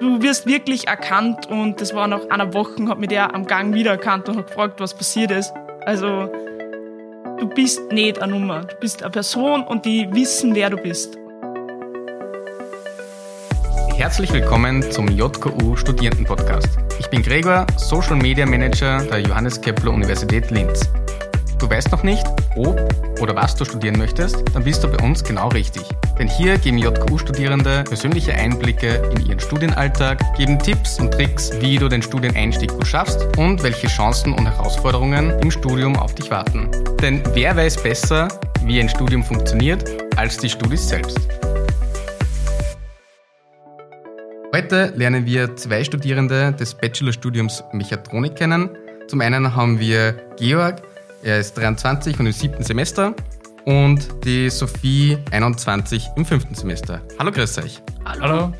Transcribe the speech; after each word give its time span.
Du 0.00 0.20
wirst 0.20 0.46
wirklich 0.46 0.88
erkannt 0.88 1.46
und 1.46 1.80
das 1.80 1.94
war 1.94 2.06
nach 2.06 2.28
einer 2.28 2.52
Woche, 2.52 2.86
hat 2.88 2.98
mich 2.98 3.08
der 3.08 3.34
am 3.34 3.46
Gang 3.46 3.72
wiedererkannt 3.74 4.28
und 4.28 4.36
hat 4.36 4.48
gefragt, 4.48 4.78
was 4.78 4.92
passiert 4.92 5.30
ist. 5.30 5.54
Also, 5.86 6.30
du 7.38 7.48
bist 7.48 7.80
nicht 7.92 8.20
eine 8.20 8.32
Nummer, 8.32 8.60
du 8.64 8.76
bist 8.76 9.02
eine 9.02 9.10
Person 9.10 9.64
und 9.64 9.86
die 9.86 10.06
wissen, 10.12 10.54
wer 10.54 10.68
du 10.68 10.76
bist. 10.76 11.16
Herzlich 13.96 14.30
willkommen 14.34 14.82
zum 14.90 15.08
JKU 15.08 15.76
Studierendenpodcast. 15.76 16.68
Ich 16.98 17.08
bin 17.08 17.22
Gregor, 17.22 17.66
Social 17.78 18.16
Media 18.16 18.44
Manager 18.44 19.02
der 19.02 19.20
Johannes 19.20 19.58
Kepler 19.58 19.92
Universität 19.92 20.50
Linz. 20.50 20.90
Du 21.58 21.70
weißt 21.70 21.90
noch 21.90 22.02
nicht, 22.02 22.26
ob 22.56 22.78
oder 23.22 23.34
was 23.34 23.54
du 23.54 23.64
studieren 23.64 23.96
möchtest, 23.96 24.44
dann 24.52 24.62
bist 24.62 24.84
du 24.84 24.88
bei 24.88 25.02
uns 25.02 25.24
genau 25.24 25.48
richtig. 25.48 25.84
Denn 26.18 26.28
hier 26.28 26.56
geben 26.56 26.78
JKU-Studierende 26.78 27.84
persönliche 27.84 28.32
Einblicke 28.32 29.12
in 29.14 29.26
ihren 29.26 29.38
Studienalltag, 29.38 30.18
geben 30.34 30.58
Tipps 30.58 30.98
und 30.98 31.12
Tricks, 31.12 31.50
wie 31.60 31.76
du 31.76 31.88
den 31.88 32.00
Studieneinstieg 32.00 32.70
gut 32.70 32.86
schaffst 32.86 33.36
und 33.36 33.62
welche 33.62 33.86
Chancen 33.86 34.32
und 34.32 34.46
Herausforderungen 34.46 35.38
im 35.40 35.50
Studium 35.50 35.96
auf 35.96 36.14
dich 36.14 36.30
warten. 36.30 36.70
Denn 37.02 37.22
wer 37.34 37.54
weiß 37.54 37.82
besser, 37.82 38.28
wie 38.64 38.80
ein 38.80 38.88
Studium 38.88 39.22
funktioniert, 39.22 39.84
als 40.16 40.38
die 40.38 40.48
Studis 40.48 40.88
selbst. 40.88 41.18
Heute 44.54 44.94
lernen 44.96 45.26
wir 45.26 45.54
zwei 45.56 45.84
Studierende 45.84 46.52
des 46.52 46.72
Bachelorstudiums 46.72 47.62
Mechatronik 47.72 48.36
kennen. 48.36 48.70
Zum 49.06 49.20
einen 49.20 49.54
haben 49.54 49.78
wir 49.78 50.14
Georg, 50.38 50.80
er 51.22 51.40
ist 51.40 51.58
23 51.58 52.18
und 52.18 52.26
im 52.26 52.32
siebten 52.32 52.62
Semester. 52.62 53.14
Und 53.66 54.24
die 54.24 54.48
Sophie 54.48 55.18
21 55.32 56.10
im 56.14 56.24
fünften 56.24 56.54
Semester. 56.54 57.02
Hallo, 57.18 57.32
grüß 57.32 57.58
euch. 57.58 57.82
Hallo. 58.04 58.52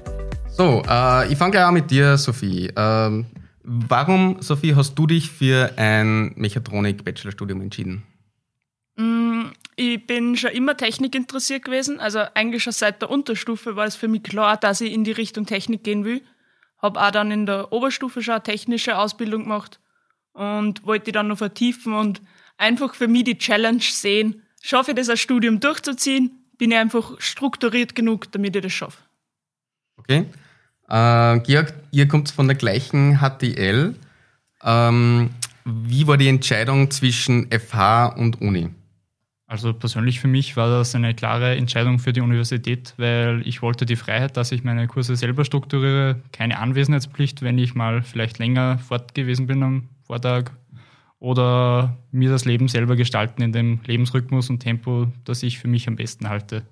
So, 0.48 0.82
äh, 0.88 1.32
ich 1.32 1.38
fange 1.38 1.52
gleich 1.52 1.64
an 1.64 1.74
mit 1.74 1.88
dir, 1.92 2.18
Sophie. 2.18 2.72
Ähm, 2.76 3.26
warum, 3.62 4.42
Sophie, 4.42 4.74
hast 4.74 4.96
du 4.96 5.06
dich 5.06 5.30
für 5.30 5.70
ein 5.76 6.32
Mechatronik-Bachelorstudium 6.34 7.60
entschieden? 7.60 8.02
Mm, 8.96 9.52
ich 9.76 10.04
bin 10.08 10.36
schon 10.36 10.50
immer 10.50 10.76
Technik 10.76 11.14
interessiert 11.14 11.64
gewesen. 11.64 12.00
Also 12.00 12.22
eigentlich 12.34 12.64
schon 12.64 12.72
seit 12.72 13.00
der 13.00 13.08
Unterstufe 13.08 13.76
war 13.76 13.86
es 13.86 13.94
für 13.94 14.08
mich 14.08 14.24
klar, 14.24 14.56
dass 14.56 14.80
ich 14.80 14.92
in 14.92 15.04
die 15.04 15.12
Richtung 15.12 15.46
Technik 15.46 15.84
gehen 15.84 16.04
will. 16.04 16.20
Habe 16.82 17.00
auch 17.00 17.12
dann 17.12 17.30
in 17.30 17.46
der 17.46 17.72
Oberstufe 17.72 18.22
schon 18.22 18.34
eine 18.34 18.42
technische 18.42 18.98
Ausbildung 18.98 19.44
gemacht 19.44 19.78
und 20.32 20.84
wollte 20.84 21.04
die 21.04 21.12
dann 21.12 21.28
noch 21.28 21.38
vertiefen 21.38 21.94
und 21.94 22.22
einfach 22.58 22.96
für 22.96 23.06
mich 23.06 23.22
die 23.22 23.38
Challenge 23.38 23.78
sehen, 23.80 24.42
schaffe 24.62 24.92
ich 24.92 24.96
das 24.96 25.08
als 25.08 25.20
Studium 25.20 25.60
durchzuziehen, 25.60 26.30
bin 26.58 26.70
ich 26.70 26.76
einfach 26.76 27.20
strukturiert 27.20 27.94
genug, 27.94 28.30
damit 28.32 28.56
ich 28.56 28.62
das 28.62 28.72
schaffe. 28.72 28.98
Okay. 29.96 30.26
Äh, 30.88 31.40
Georg, 31.40 31.74
ihr 31.90 32.08
kommt 32.08 32.30
von 32.30 32.46
der 32.46 32.56
gleichen 32.56 33.18
HTL. 33.18 33.94
Ähm, 34.62 35.30
wie 35.64 36.06
war 36.06 36.16
die 36.16 36.28
Entscheidung 36.28 36.90
zwischen 36.90 37.50
FH 37.50 38.06
und 38.06 38.40
Uni? 38.40 38.70
Also 39.48 39.72
persönlich 39.72 40.18
für 40.18 40.28
mich 40.28 40.56
war 40.56 40.68
das 40.68 40.94
eine 40.94 41.14
klare 41.14 41.56
Entscheidung 41.56 42.00
für 42.00 42.12
die 42.12 42.20
Universität, 42.20 42.94
weil 42.96 43.42
ich 43.46 43.62
wollte 43.62 43.86
die 43.86 43.94
Freiheit, 43.94 44.36
dass 44.36 44.50
ich 44.50 44.64
meine 44.64 44.88
Kurse 44.88 45.14
selber 45.14 45.44
strukturiere, 45.44 46.20
keine 46.32 46.58
Anwesenheitspflicht, 46.58 47.42
wenn 47.42 47.58
ich 47.58 47.74
mal 47.74 48.02
vielleicht 48.02 48.38
länger 48.38 48.78
fort 48.78 49.14
gewesen 49.14 49.46
bin 49.46 49.62
am 49.62 49.88
Vortag 50.04 50.50
oder 51.18 51.96
mir 52.10 52.30
das 52.30 52.44
Leben 52.44 52.68
selber 52.68 52.96
gestalten 52.96 53.42
in 53.42 53.52
dem 53.52 53.80
Lebensrhythmus 53.84 54.50
und 54.50 54.60
Tempo, 54.60 55.08
das 55.24 55.42
ich 55.42 55.58
für 55.58 55.68
mich 55.68 55.88
am 55.88 55.96
besten 55.96 56.28
halte. 56.28 56.62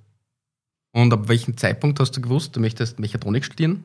Und 0.92 1.12
ab 1.12 1.28
welchem 1.28 1.56
Zeitpunkt 1.56 1.98
hast 1.98 2.12
du 2.12 2.20
gewusst, 2.20 2.54
du 2.54 2.60
möchtest 2.60 3.00
Mechatronik 3.00 3.44
studieren? 3.44 3.82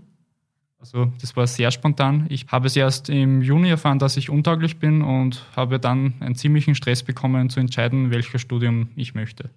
Also 0.79 1.11
das 1.19 1.35
war 1.35 1.45
sehr 1.45 1.71
spontan. 1.71 2.25
Ich 2.29 2.47
habe 2.47 2.67
es 2.67 2.75
erst 2.75 3.09
im 3.09 3.41
Juni 3.41 3.69
erfahren, 3.69 3.99
dass 3.99 4.15
ich 4.15 4.29
untauglich 4.29 4.77
bin 4.77 5.01
und 5.01 5.43
habe 5.55 5.79
dann 5.79 6.13
einen 6.21 6.35
ziemlichen 6.35 6.73
Stress 6.75 7.03
bekommen, 7.03 7.49
zu 7.49 7.59
entscheiden, 7.59 8.11
welches 8.11 8.41
Studium 8.41 8.89
ich 8.95 9.13
möchte. 9.13 9.49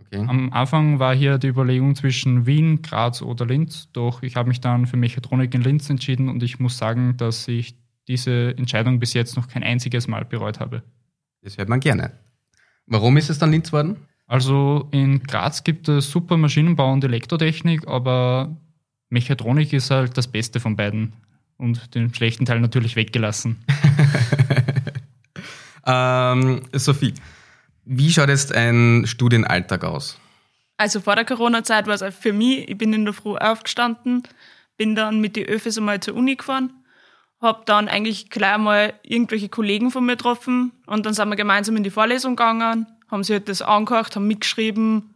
Okay. 0.00 0.24
Am 0.26 0.52
Anfang 0.52 1.00
war 1.00 1.14
hier 1.14 1.38
die 1.38 1.48
Überlegung 1.48 1.96
zwischen 1.96 2.46
Wien, 2.46 2.82
Graz 2.82 3.20
oder 3.20 3.46
Linz, 3.46 3.88
doch 3.92 4.22
ich 4.22 4.36
habe 4.36 4.48
mich 4.48 4.60
dann 4.60 4.86
für 4.86 4.96
Mechatronik 4.96 5.52
in 5.54 5.62
Linz 5.62 5.90
entschieden 5.90 6.28
und 6.28 6.42
ich 6.42 6.60
muss 6.60 6.78
sagen, 6.78 7.16
dass 7.16 7.48
ich 7.48 7.74
diese 8.08 8.56
Entscheidung 8.56 8.98
bis 8.98 9.14
jetzt 9.14 9.36
noch 9.36 9.48
kein 9.48 9.62
einziges 9.62 10.08
Mal 10.08 10.24
bereut 10.24 10.60
habe. 10.60 10.82
Das 11.42 11.58
hört 11.58 11.68
man 11.68 11.80
gerne. 11.80 12.12
Warum 12.86 13.16
ist 13.16 13.30
es 13.30 13.38
dann 13.38 13.52
Linz 13.52 13.72
worden? 13.72 13.96
Also 14.26 14.88
in 14.90 15.22
Graz 15.22 15.64
gibt 15.64 15.88
es 15.88 16.10
super 16.10 16.36
Maschinenbau 16.36 16.92
und 16.92 17.04
Elektrotechnik, 17.04 17.86
aber 17.86 18.56
Mechatronik 19.10 19.72
ist 19.72 19.90
halt 19.90 20.16
das 20.18 20.28
Beste 20.28 20.60
von 20.60 20.76
beiden 20.76 21.12
und 21.56 21.94
den 21.94 22.12
schlechten 22.14 22.44
Teil 22.44 22.60
natürlich 22.60 22.96
weggelassen. 22.96 23.56
ähm, 25.86 26.62
Sophie, 26.72 27.14
wie 27.84 28.10
schaut 28.10 28.28
jetzt 28.28 28.54
ein 28.54 29.04
Studienalltag 29.06 29.84
aus? 29.84 30.18
Also 30.76 31.00
vor 31.00 31.16
der 31.16 31.24
Corona-Zeit 31.24 31.86
war 31.86 32.00
es 32.00 32.14
für 32.14 32.32
mich, 32.32 32.68
ich 32.68 32.78
bin 32.78 32.92
in 32.92 33.04
der 33.04 33.14
Früh 33.14 33.36
aufgestanden, 33.36 34.22
bin 34.76 34.94
dann 34.94 35.20
mit 35.20 35.36
den 35.36 35.46
Öffis 35.46 35.76
einmal 35.78 36.00
zur 36.00 36.14
Uni 36.14 36.36
gefahren, 36.36 36.70
habe 37.40 37.62
dann 37.66 37.88
eigentlich 37.88 38.30
gleich 38.30 38.58
mal 38.58 38.94
irgendwelche 39.02 39.48
Kollegen 39.48 39.90
von 39.90 40.04
mir 40.04 40.16
getroffen 40.16 40.72
und 40.86 41.06
dann 41.06 41.14
sind 41.14 41.28
wir 41.28 41.36
gemeinsam 41.36 41.76
in 41.76 41.84
die 41.84 41.90
Vorlesung 41.90 42.36
gegangen, 42.36 42.86
haben 43.10 43.24
sie 43.24 43.34
halt 43.34 43.48
das 43.48 43.62
angehört, 43.62 44.16
haben 44.16 44.26
mitgeschrieben 44.26 45.14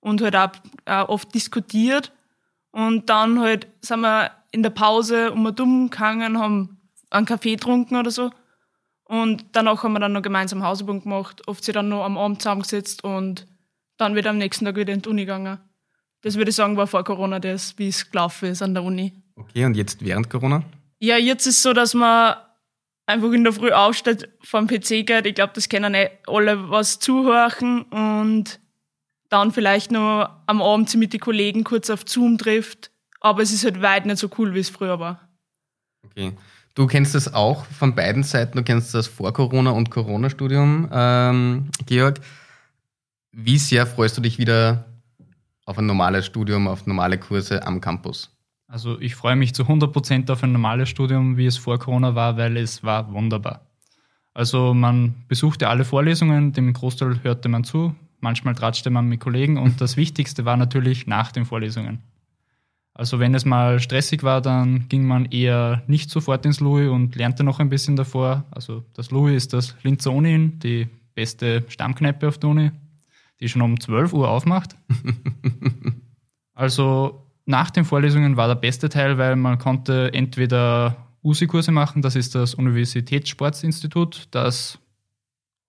und 0.00 0.22
halt 0.22 0.36
auch, 0.36 0.50
auch 0.86 1.08
oft 1.08 1.34
diskutiert. 1.34 2.12
Und 2.70 3.10
dann 3.10 3.40
halt 3.40 3.66
sind 3.80 4.00
wir 4.00 4.30
in 4.50 4.62
der 4.62 4.70
Pause 4.70 5.32
um 5.32 5.54
dumm 5.54 5.90
gegangen, 5.90 6.38
haben 6.38 6.78
einen 7.10 7.26
Kaffee 7.26 7.52
getrunken 7.52 7.96
oder 7.96 8.10
so. 8.10 8.30
Und 9.04 9.44
danach 9.52 9.82
haben 9.82 9.94
wir 9.94 10.00
dann 10.00 10.12
noch 10.12 10.22
gemeinsam 10.22 10.62
Hausübung 10.62 11.02
gemacht, 11.02 11.46
oft 11.48 11.64
sie 11.64 11.72
dann 11.72 11.88
noch 11.88 12.04
am 12.04 12.18
Abend 12.18 12.42
zusammengesetzt 12.42 13.04
und 13.04 13.46
dann 13.96 14.14
wieder 14.14 14.30
am 14.30 14.38
nächsten 14.38 14.64
Tag 14.64 14.76
wieder 14.76 14.92
in 14.92 15.02
die 15.02 15.08
Uni 15.08 15.22
gegangen. 15.22 15.58
Das 16.20 16.36
würde 16.36 16.50
ich 16.50 16.56
sagen, 16.56 16.76
war 16.76 16.86
vor 16.86 17.04
Corona 17.04 17.40
das, 17.40 17.78
wie 17.78 17.88
es 17.88 18.10
gelaufen 18.10 18.50
ist 18.50 18.62
an 18.62 18.74
der 18.74 18.82
Uni. 18.82 19.12
Okay, 19.36 19.64
und 19.64 19.76
jetzt 19.76 20.04
während 20.04 20.28
Corona? 20.28 20.62
Ja, 21.00 21.16
jetzt 21.16 21.46
ist 21.46 21.62
so, 21.62 21.72
dass 21.72 21.94
man 21.94 22.36
einfach 23.06 23.32
in 23.32 23.44
der 23.44 23.52
Früh 23.52 23.70
aufsteht, 23.70 24.28
vom 24.42 24.66
PC 24.66 25.06
geht. 25.06 25.26
Ich 25.26 25.34
glaube, 25.34 25.52
das 25.54 25.68
kennen 25.68 25.92
nicht 25.92 26.10
alle 26.26 26.70
was 26.70 26.98
zuhören 26.98 27.82
und 27.84 28.60
dann 29.28 29.52
vielleicht 29.52 29.90
noch 29.90 30.30
am 30.46 30.62
Abend 30.62 30.94
mit 30.96 31.12
den 31.12 31.20
Kollegen 31.20 31.64
kurz 31.64 31.90
auf 31.90 32.02
Zoom 32.06 32.38
trifft. 32.38 32.90
Aber 33.20 33.42
es 33.42 33.52
ist 33.52 33.64
halt 33.64 33.82
weit 33.82 34.06
nicht 34.06 34.18
so 34.18 34.30
cool, 34.38 34.54
wie 34.54 34.60
es 34.60 34.70
früher 34.70 35.00
war. 35.00 35.28
Okay. 36.04 36.32
Du 36.74 36.86
kennst 36.86 37.14
das 37.16 37.34
auch 37.34 37.64
von 37.64 37.94
beiden 37.96 38.22
Seiten. 38.22 38.56
Du 38.56 38.62
kennst 38.62 38.94
das 38.94 39.08
vor 39.08 39.32
Corona 39.32 39.70
und 39.70 39.90
Corona-Studium, 39.90 40.88
ähm, 40.92 41.70
Georg. 41.86 42.20
Wie 43.32 43.58
sehr 43.58 43.84
freust 43.86 44.16
du 44.16 44.20
dich 44.20 44.38
wieder 44.38 44.84
auf 45.64 45.76
ein 45.76 45.86
normales 45.86 46.26
Studium, 46.26 46.68
auf 46.68 46.86
normale 46.86 47.18
Kurse 47.18 47.66
am 47.66 47.80
Campus? 47.80 48.30
Also 48.68 49.00
ich 49.00 49.14
freue 49.14 49.34
mich 49.34 49.54
zu 49.54 49.64
100% 49.64 50.30
auf 50.30 50.44
ein 50.44 50.52
normales 50.52 50.90
Studium, 50.90 51.38
wie 51.38 51.46
es 51.46 51.56
vor 51.56 51.78
Corona 51.78 52.14
war, 52.14 52.36
weil 52.36 52.58
es 52.58 52.84
war 52.84 53.10
wunderbar. 53.12 53.66
Also 54.34 54.74
man 54.74 55.14
besuchte 55.26 55.68
alle 55.68 55.86
Vorlesungen, 55.86 56.52
dem 56.52 56.72
Großteil 56.74 57.24
hörte 57.24 57.48
man 57.48 57.64
zu, 57.64 57.94
manchmal 58.20 58.54
tratschte 58.54 58.90
man 58.90 59.08
mit 59.08 59.20
Kollegen 59.20 59.56
und 59.56 59.80
das 59.80 59.96
Wichtigste 59.96 60.44
war 60.44 60.58
natürlich 60.58 61.06
nach 61.06 61.32
den 61.32 61.46
Vorlesungen. 61.46 62.02
Also 62.92 63.20
wenn 63.20 63.34
es 63.34 63.44
mal 63.44 63.80
stressig 63.80 64.22
war, 64.22 64.42
dann 64.42 64.88
ging 64.88 65.06
man 65.06 65.26
eher 65.26 65.82
nicht 65.86 66.10
sofort 66.10 66.44
ins 66.44 66.60
Louis 66.60 66.90
und 66.90 67.16
lernte 67.16 67.44
noch 67.44 67.60
ein 67.60 67.70
bisschen 67.70 67.96
davor. 67.96 68.44
Also 68.50 68.84
das 68.94 69.10
Louis 69.10 69.36
ist 69.36 69.52
das 69.54 69.76
Linzer 69.82 70.12
Uni, 70.12 70.50
die 70.58 70.88
beste 71.14 71.64
Stammkneipe 71.68 72.28
auf 72.28 72.38
der 72.38 72.50
Uni, 72.50 72.70
die 73.40 73.48
schon 73.48 73.62
um 73.62 73.80
12 73.80 74.12
Uhr 74.12 74.28
aufmacht. 74.28 74.74
also 76.54 77.27
nach 77.48 77.70
den 77.70 77.86
Vorlesungen 77.86 78.36
war 78.36 78.46
der 78.46 78.56
beste 78.56 78.90
Teil, 78.90 79.16
weil 79.16 79.34
man 79.34 79.56
konnte 79.56 80.12
entweder 80.12 81.08
USI-Kurse 81.22 81.72
machen, 81.72 82.02
das 82.02 82.14
ist 82.14 82.34
das 82.34 82.54
Universitätssportsinstitut, 82.54 84.28
das 84.32 84.78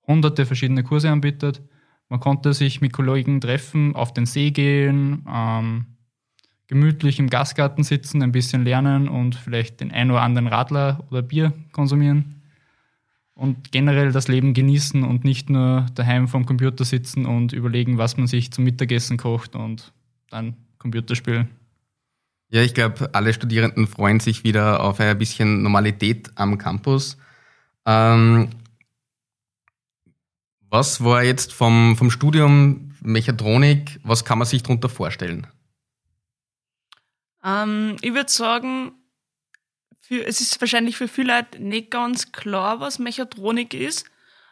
hunderte 0.05 0.45
verschiedene 0.45 0.83
Kurse 0.83 1.09
anbietet. 1.09 1.61
Man 2.09 2.19
konnte 2.19 2.53
sich 2.53 2.81
mit 2.81 2.91
Kollegen 2.91 3.39
treffen, 3.39 3.95
auf 3.95 4.13
den 4.13 4.25
See 4.25 4.51
gehen, 4.51 5.25
ähm, 5.33 5.85
gemütlich 6.67 7.17
im 7.17 7.29
Gastgarten 7.29 7.85
sitzen, 7.85 8.21
ein 8.23 8.33
bisschen 8.33 8.65
lernen 8.65 9.07
und 9.07 9.35
vielleicht 9.35 9.79
den 9.79 9.93
ein 9.93 10.11
oder 10.11 10.21
anderen 10.21 10.47
Radler 10.47 11.05
oder 11.09 11.21
Bier 11.21 11.53
konsumieren. 11.71 12.41
Und 13.35 13.71
generell 13.71 14.11
das 14.11 14.27
Leben 14.27 14.53
genießen 14.53 15.05
und 15.05 15.23
nicht 15.23 15.49
nur 15.49 15.85
daheim 15.95 16.27
vom 16.27 16.45
Computer 16.45 16.83
sitzen 16.83 17.25
und 17.25 17.53
überlegen, 17.53 17.97
was 17.97 18.17
man 18.17 18.27
sich 18.27 18.51
zum 18.51 18.65
Mittagessen 18.65 19.15
kocht 19.15 19.55
und 19.55 19.93
dann 20.29 20.57
Computer 20.77 21.15
spielen. 21.15 21.47
Ja, 22.49 22.63
ich 22.63 22.73
glaube, 22.73 23.09
alle 23.13 23.33
Studierenden 23.33 23.87
freuen 23.87 24.19
sich 24.19 24.43
wieder 24.43 24.83
auf 24.83 24.99
ein 24.99 25.17
bisschen 25.17 25.61
Normalität 25.61 26.31
am 26.35 26.57
Campus. 26.57 27.17
Ähm, 27.85 28.49
was 30.61 31.03
war 31.03 31.23
jetzt 31.23 31.53
vom, 31.53 31.95
vom 31.95 32.09
Studium 32.09 32.95
Mechatronik, 33.01 33.99
was 34.03 34.25
kann 34.25 34.39
man 34.39 34.47
sich 34.47 34.63
darunter 34.63 34.89
vorstellen? 34.89 35.47
Ähm, 37.43 37.97
ich 38.01 38.13
würde 38.13 38.31
sagen, 38.31 38.93
für, 39.99 40.25
es 40.25 40.41
ist 40.41 40.59
wahrscheinlich 40.59 40.97
für 40.97 41.07
viele 41.07 41.35
Leute 41.35 41.63
nicht 41.63 41.91
ganz 41.91 42.31
klar, 42.31 42.79
was 42.79 42.99
Mechatronik 42.99 43.73
ist. 43.73 44.05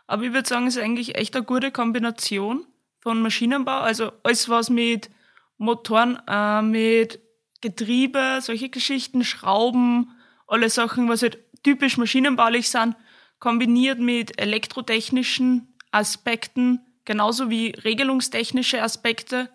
Aber 0.06 0.24
ich 0.24 0.34
würde 0.34 0.48
sagen, 0.48 0.68
es 0.68 0.76
ist 0.76 0.84
eigentlich 0.84 1.16
echt 1.16 1.36
eine 1.36 1.46
gute 1.46 1.72
Kombination 1.72 2.66
von 3.00 3.22
Maschinenbau. 3.22 3.80
Also 3.80 4.12
alles, 4.24 4.48
was 4.50 4.70
mit 4.70 5.10
Motoren, 5.58 6.20
äh, 6.28 6.62
mit 6.62 7.20
Getriebe, 7.62 8.40
solche 8.42 8.70
Geschichten, 8.70 9.24
Schrauben, 9.24 10.12
alle 10.48 10.70
Sachen, 10.70 11.10
was 11.10 11.22
halt 11.22 11.40
typisch 11.64 11.98
maschinenbaulich 11.98 12.70
sind, 12.70 12.96
kombiniert 13.40 14.00
mit 14.00 14.40
elektrotechnischen 14.42 15.76
Aspekten, 15.92 16.80
genauso 17.06 17.50
wie 17.50 17.70
regelungstechnische 17.70 18.82
Aspekte 18.82 19.50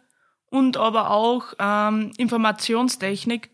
und 0.51 0.77
aber 0.77 1.11
auch 1.11 1.55
ähm, 1.59 2.13
Informationstechnik. 2.19 3.51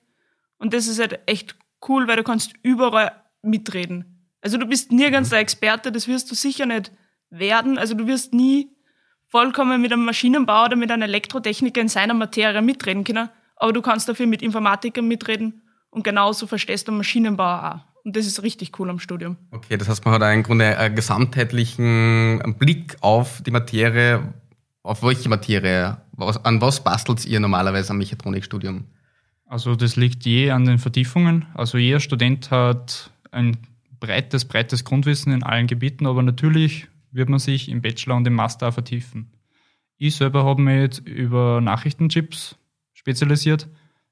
Und 0.59 0.75
das 0.75 0.89
ist 0.89 0.99
halt 0.99 1.21
echt 1.27 1.57
cool, 1.89 2.09
weil 2.09 2.17
du 2.17 2.25
kannst 2.25 2.53
überall 2.63 3.13
mitreden. 3.43 4.27
Also 4.41 4.57
du 4.57 4.67
bist 4.67 4.93
nirgends 4.93 5.31
der 5.31 5.41
Experte, 5.41 5.93
das 5.93 6.09
wirst 6.09 6.31
du 6.31 6.35
sicher 6.35 6.67
nicht 6.67 6.93
werden. 7.31 7.79
Also 7.79 7.95
du 7.95 8.07
wirst 8.07 8.35
nie 8.35 8.71
vollkommen 9.27 9.81
mit 9.81 9.93
einem 9.93 10.05
Maschinenbauer 10.05 10.67
oder 10.67 10.77
mit 10.77 10.91
einem 10.91 11.03
Elektrotechniker 11.03 11.81
in 11.81 11.89
seiner 11.89 12.15
Materie 12.15 12.63
mitreden 12.63 13.05
können, 13.05 13.29
aber 13.59 13.73
du 13.73 13.83
kannst 13.83 14.09
dafür 14.09 14.27
mit 14.27 14.43
Informatikern 14.43 15.07
mitreden 15.07 15.63
und 15.91 16.05
genauso 16.05 16.47
verstehst 16.47 16.89
du 16.89 16.93
Maschinenbauer 16.93 17.75
auch. 17.75 18.05
Und 18.05 18.17
das 18.17 18.27
ist 18.27 18.43
richtig 18.43 18.79
cool 18.79 18.89
am 18.91 18.99
Studium. 18.99 19.37
Okay, 19.51 19.77
das 19.77 19.89
heißt, 19.89 20.05
man 20.05 20.15
hat 20.15 20.35
im 20.35 20.43
Grunde 20.43 20.79
einen 20.79 20.95
gesamtheitlichen 20.95 22.57
Blick 22.59 22.97
auf 23.01 23.43
die 23.43 23.51
Materie. 23.51 24.33
Auf 24.83 25.03
welche 25.03 25.29
Materie? 25.29 25.99
Was, 26.13 26.43
an 26.45 26.61
was 26.61 26.83
bastelt 26.83 27.27
ihr 27.27 27.41
normalerweise 27.41 27.91
am 27.91 27.99
Mechatronikstudium? 27.99 28.85
Also 29.45 29.75
das 29.75 29.97
liegt 29.97 30.25
je 30.25 30.51
an 30.51 30.65
den 30.65 30.79
Vertiefungen. 30.79 31.47
Also 31.55 31.79
jeder 31.79 32.01
Student 32.01 32.51
hat 32.51 33.11
ein 33.31 33.57
breites, 33.99 34.45
breites 34.45 34.85
Grundwissen 34.85 35.33
in 35.33 35.43
allen 35.43 35.67
Gebieten, 35.67 36.07
aber 36.07 36.23
natürlich 36.23 36.87
wird 37.11 37.29
man 37.29 37.39
sich 37.39 37.69
im 37.69 37.83
Bachelor 37.83 38.17
und 38.17 38.27
im 38.27 38.35
Master 38.35 38.73
vertiefen. 38.73 39.33
Ich 39.97 40.17
selber 40.17 40.45
habe 40.45 40.63
mich 40.63 40.81
jetzt 40.81 40.99
über 41.01 41.61
Nachrichtenchips 41.61 42.57
spezialisiert. 43.09 43.69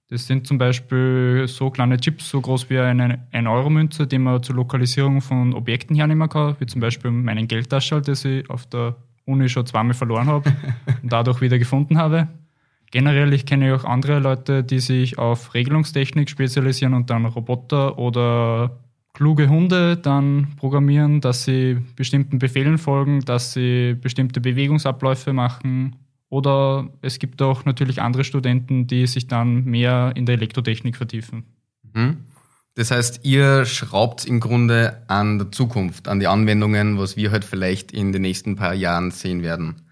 Das 0.08 0.26
sind 0.26 0.46
zum 0.46 0.56
Beispiel 0.56 1.44
so 1.48 1.68
kleine 1.68 1.98
Chips, 1.98 2.30
so 2.30 2.40
groß 2.40 2.70
wie 2.70 2.78
eine 2.78 3.26
1-Euro-Münze, 3.32 4.06
die 4.06 4.18
man 4.18 4.42
zur 4.42 4.56
Lokalisierung 4.56 5.20
von 5.20 5.52
Objekten 5.52 5.96
hernehmen 5.96 6.28
kann, 6.28 6.56
wie 6.60 6.66
zum 6.66 6.80
Beispiel 6.80 7.10
meinen 7.10 7.46
Geldtaschel, 7.48 8.00
das 8.00 8.24
ich 8.24 8.48
auf 8.48 8.66
der 8.66 8.96
Uni 9.26 9.48
schon 9.48 9.66
zweimal 9.66 9.94
verloren 9.94 10.28
habe 10.28 10.50
und 11.02 11.12
dadurch 11.12 11.40
wieder 11.40 11.58
gefunden 11.58 11.98
habe. 11.98 12.28
Generell, 12.92 13.32
ich 13.34 13.44
kenne 13.44 13.74
auch 13.74 13.84
andere 13.84 14.20
Leute, 14.20 14.62
die 14.62 14.78
sich 14.78 15.18
auf 15.18 15.52
Regelungstechnik 15.54 16.30
spezialisieren 16.30 16.94
und 16.94 17.10
dann 17.10 17.26
Roboter 17.26 17.98
oder 17.98 18.78
kluge 19.12 19.48
Hunde 19.48 19.96
dann 19.96 20.54
programmieren, 20.56 21.20
dass 21.20 21.44
sie 21.44 21.78
bestimmten 21.96 22.38
Befehlen 22.38 22.78
folgen, 22.78 23.20
dass 23.20 23.52
sie 23.52 23.96
bestimmte 24.00 24.40
Bewegungsabläufe 24.40 25.32
machen. 25.32 25.96
Oder 26.28 26.88
es 27.02 27.18
gibt 27.18 27.40
auch 27.40 27.64
natürlich 27.64 28.02
andere 28.02 28.24
Studenten, 28.24 28.86
die 28.86 29.06
sich 29.06 29.28
dann 29.28 29.64
mehr 29.64 30.12
in 30.16 30.26
der 30.26 30.34
Elektrotechnik 30.34 30.96
vertiefen. 30.96 31.44
Mhm. 31.92 32.24
Das 32.74 32.90
heißt, 32.90 33.20
ihr 33.22 33.64
schraubt 33.64 34.26
im 34.26 34.38
Grunde 34.38 35.02
an 35.08 35.38
der 35.38 35.50
Zukunft, 35.50 36.08
an 36.08 36.20
die 36.20 36.26
Anwendungen, 36.26 36.98
was 36.98 37.16
wir 37.16 37.30
halt 37.30 37.44
vielleicht 37.44 37.90
in 37.90 38.12
den 38.12 38.22
nächsten 38.22 38.56
paar 38.56 38.74
Jahren 38.74 39.10
sehen 39.12 39.42
werden. 39.42 39.82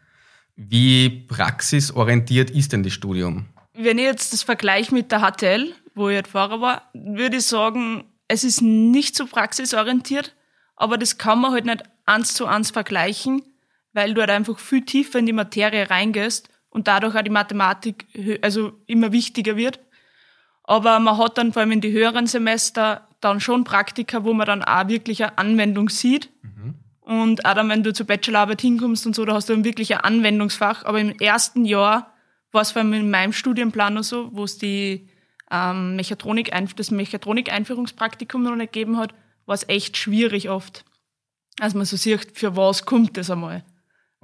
Wie 0.55 1.09
praxisorientiert 1.09 2.51
ist 2.51 2.73
denn 2.73 2.83
das 2.83 2.93
Studium? 2.93 3.47
Wenn 3.73 3.99
ich 3.99 4.05
jetzt 4.05 4.33
das 4.33 4.43
vergleiche 4.43 4.95
mit 4.95 5.11
der 5.11 5.21
HTL, 5.21 5.73
wo 5.95 6.11
ich 6.11 6.17
halt 6.17 6.29
vorher 6.29 6.61
war, 6.61 6.83
würde 6.93 7.39
ich 7.39 7.47
sagen, 7.47 8.05
es 8.29 8.45
ist 8.45 8.61
nicht 8.61 9.17
so 9.17 9.27
praxisorientiert, 9.27 10.35
aber 10.77 10.99
das 10.99 11.17
kann 11.17 11.41
man 11.41 11.53
halt 11.53 11.65
nicht 11.65 11.83
eins 12.05 12.35
zu 12.35 12.47
eins 12.47 12.71
vergleichen, 12.71 13.43
weil 13.95 14.13
du 14.13 14.21
halt 14.21 14.31
einfach 14.31 14.59
viel 14.59 14.85
tiefer 14.85 15.19
in 15.19 15.27
die 15.27 15.33
Materie 15.33 15.89
reingehst 15.89 16.51
und 16.69 16.89
dadurch 16.89 17.17
auch 17.17 17.23
die 17.23 17.31
Mathematik 17.31 18.07
also 18.43 18.73
immer 18.87 19.13
wichtiger 19.13 19.57
wird. 19.57 19.81
Aber 20.65 20.99
man 20.99 21.19
hat 21.19 21.39
dann 21.39 21.53
vor 21.53 21.61
allem 21.61 21.73
in 21.73 21.81
die 21.81 21.93
höheren 21.93 22.27
Semester 22.27 23.09
dann 23.21 23.41
schon 23.41 23.65
Praktika, 23.65 24.25
wo 24.25 24.33
man 24.33 24.47
dann 24.47 24.63
auch 24.65 24.89
wirklich 24.89 25.23
eine 25.23 25.39
Anwendung 25.39 25.89
sieht. 25.89 26.31
Mhm. 26.43 26.75
Und 27.01 27.45
auch 27.45 27.55
dann, 27.55 27.69
wenn 27.69 27.83
du 27.83 27.93
zur 27.93 28.07
Bachelorarbeit 28.07 28.63
hinkommst 28.63 29.07
und 29.07 29.15
so, 29.15 29.25
da 29.25 29.35
hast 29.35 29.49
du 29.49 29.53
dann 29.55 29.65
wirklich 29.65 29.95
ein 29.95 30.01
Anwendungsfach. 30.01 30.85
Aber 30.85 31.01
im 31.01 31.11
ersten 31.19 31.65
Jahr 31.65 32.13
war 32.51 32.63
es 32.63 32.73
vor 32.73 32.83
allem 32.83 32.93
in 32.95 33.11
meinem 33.11 33.33
Studienplan 33.33 33.95
noch 33.95 34.05
so, 34.05 34.31
wo 34.33 34.45
es 34.45 34.59
die 34.59 35.09
ähm, 35.51 35.97
Mechatronik, 35.97 36.51
das 36.77 36.91
Mechatronik-Einführungspraktikum 36.91 38.43
noch 38.43 38.57
nicht 38.57 38.73
gegeben 38.73 38.97
hat, 38.97 39.15
war 39.47 39.55
es 39.55 39.69
echt 39.69 39.97
schwierig 39.97 40.49
oft. 40.49 40.85
Also 41.61 41.77
man 41.77 41.87
so 41.87 41.97
sieht, 41.97 42.37
für 42.37 42.57
was 42.57 42.87
kommt 42.87 43.17
das 43.17 43.31
einmal. 43.31 43.65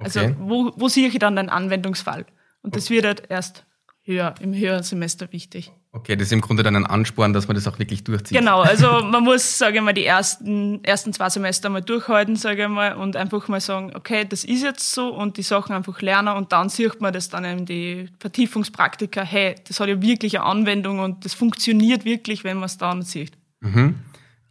Also 0.03 0.21
okay. 0.21 0.35
Wo, 0.39 0.71
wo 0.75 0.87
sehe 0.87 1.07
ich 1.07 1.17
dann 1.19 1.35
den 1.35 1.49
Anwendungsfall? 1.49 2.25
Und 2.61 2.75
das 2.75 2.89
wird 2.89 3.05
halt 3.05 3.23
erst 3.29 3.65
höher, 4.03 4.33
im 4.39 4.53
höheren 4.53 4.83
Semester 4.83 5.31
wichtig. 5.31 5.71
Okay, 5.93 6.15
das 6.15 6.27
ist 6.27 6.31
im 6.31 6.41
Grunde 6.41 6.63
dann 6.63 6.75
ein 6.75 6.85
Ansporn, 6.85 7.33
dass 7.33 7.47
man 7.47 7.55
das 7.55 7.67
auch 7.67 7.77
wirklich 7.77 8.03
durchzieht. 8.03 8.37
Genau, 8.37 8.61
also 8.61 9.01
man 9.03 9.23
muss, 9.23 9.57
sage 9.57 9.77
ich 9.77 9.83
mal, 9.83 9.93
die 9.93 10.05
ersten, 10.05 10.83
ersten 10.83 11.11
zwei 11.11 11.29
Semester 11.29 11.69
mal 11.69 11.81
durchhalten, 11.81 12.35
sage 12.35 12.63
ich 12.63 12.69
mal, 12.69 12.93
und 12.93 13.15
einfach 13.15 13.47
mal 13.49 13.59
sagen, 13.59 13.91
okay, 13.93 14.25
das 14.27 14.43
ist 14.43 14.63
jetzt 14.63 14.93
so 14.93 15.13
und 15.13 15.37
die 15.37 15.43
Sachen 15.43 15.75
einfach 15.75 16.01
lernen 16.01 16.35
und 16.37 16.51
dann 16.53 16.69
sieht 16.69 17.01
man 17.01 17.11
das 17.13 17.29
dann 17.29 17.43
in 17.43 17.65
die 17.65 18.09
Vertiefungspraktika, 18.19 19.21
hey, 19.21 19.55
das 19.67 19.79
hat 19.79 19.89
ja 19.89 20.01
wirklich 20.01 20.39
eine 20.39 20.47
Anwendung 20.47 20.99
und 20.99 21.25
das 21.25 21.33
funktioniert 21.33 22.05
wirklich, 22.05 22.43
wenn 22.43 22.57
man 22.57 22.67
es 22.67 22.77
dann 22.77 23.01
sieht. 23.01 23.33
Mhm. 23.59 23.95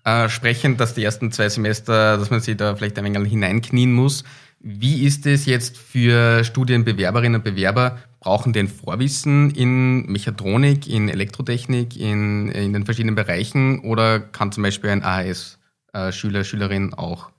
Äh, 0.04 0.28
sprechend, 0.28 0.80
dass 0.80 0.94
die 0.94 1.04
ersten 1.04 1.32
zwei 1.32 1.48
Semester, 1.48 2.18
dass 2.18 2.30
man 2.30 2.40
sich 2.40 2.56
da 2.56 2.76
vielleicht 2.76 2.98
ein 2.98 3.04
wenig 3.04 3.30
hineinknien 3.30 3.92
muss. 3.92 4.24
Wie 4.62 5.04
ist 5.04 5.24
es 5.24 5.46
jetzt 5.46 5.78
für 5.78 6.44
Studienbewerberinnen 6.44 7.36
und 7.36 7.44
Bewerber? 7.44 7.98
Brauchen 8.20 8.52
die 8.52 8.58
ein 8.58 8.68
Vorwissen 8.68 9.50
in 9.52 10.04
Mechatronik, 10.04 10.86
in 10.86 11.08
Elektrotechnik, 11.08 11.96
in, 11.96 12.50
in 12.50 12.74
den 12.74 12.84
verschiedenen 12.84 13.14
Bereichen 13.14 13.80
oder 13.80 14.20
kann 14.20 14.52
zum 14.52 14.62
Beispiel 14.62 14.90
ein 14.90 15.02
AHS-Schüler, 15.02 16.40
äh, 16.40 16.44
Schülerin 16.44 16.92
auch 16.92 17.30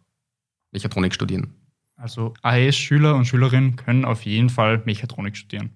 Mechatronik 0.71 1.13
studieren? 1.13 1.53
Also 1.95 2.33
AHS-Schüler 2.41 3.13
und 3.13 3.25
Schülerinnen 3.25 3.75
können 3.75 4.03
auf 4.03 4.25
jeden 4.25 4.49
Fall 4.49 4.81
Mechatronik 4.85 5.37
studieren. 5.37 5.69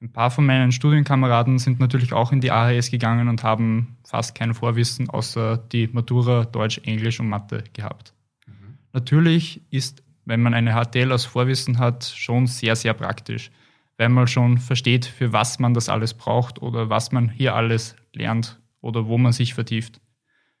Ein 0.00 0.12
paar 0.12 0.30
von 0.30 0.46
meinen 0.46 0.70
Studienkameraden 0.70 1.58
sind 1.58 1.80
natürlich 1.80 2.12
auch 2.12 2.30
in 2.30 2.40
die 2.40 2.52
AHS 2.52 2.92
gegangen 2.92 3.26
und 3.26 3.42
haben 3.42 3.96
fast 4.04 4.36
kein 4.36 4.54
Vorwissen 4.54 5.10
außer 5.10 5.56
die 5.56 5.88
Matura 5.88 6.44
Deutsch, 6.44 6.78
Englisch 6.84 7.18
und 7.18 7.28
Mathe 7.28 7.64
gehabt. 7.72 8.14
Mhm. 8.46 8.78
Natürlich 8.92 9.62
ist 9.70 10.03
wenn 10.24 10.42
man 10.42 10.54
eine 10.54 10.72
HTL 10.72 11.12
als 11.12 11.24
Vorwissen 11.24 11.78
hat, 11.78 12.04
schon 12.04 12.46
sehr, 12.46 12.76
sehr 12.76 12.94
praktisch, 12.94 13.50
weil 13.96 14.08
man 14.08 14.26
schon 14.26 14.58
versteht, 14.58 15.04
für 15.04 15.32
was 15.32 15.58
man 15.58 15.74
das 15.74 15.88
alles 15.88 16.14
braucht 16.14 16.62
oder 16.62 16.90
was 16.90 17.12
man 17.12 17.28
hier 17.28 17.54
alles 17.54 17.96
lernt 18.12 18.60
oder 18.80 19.06
wo 19.06 19.18
man 19.18 19.32
sich 19.32 19.54
vertieft. 19.54 20.00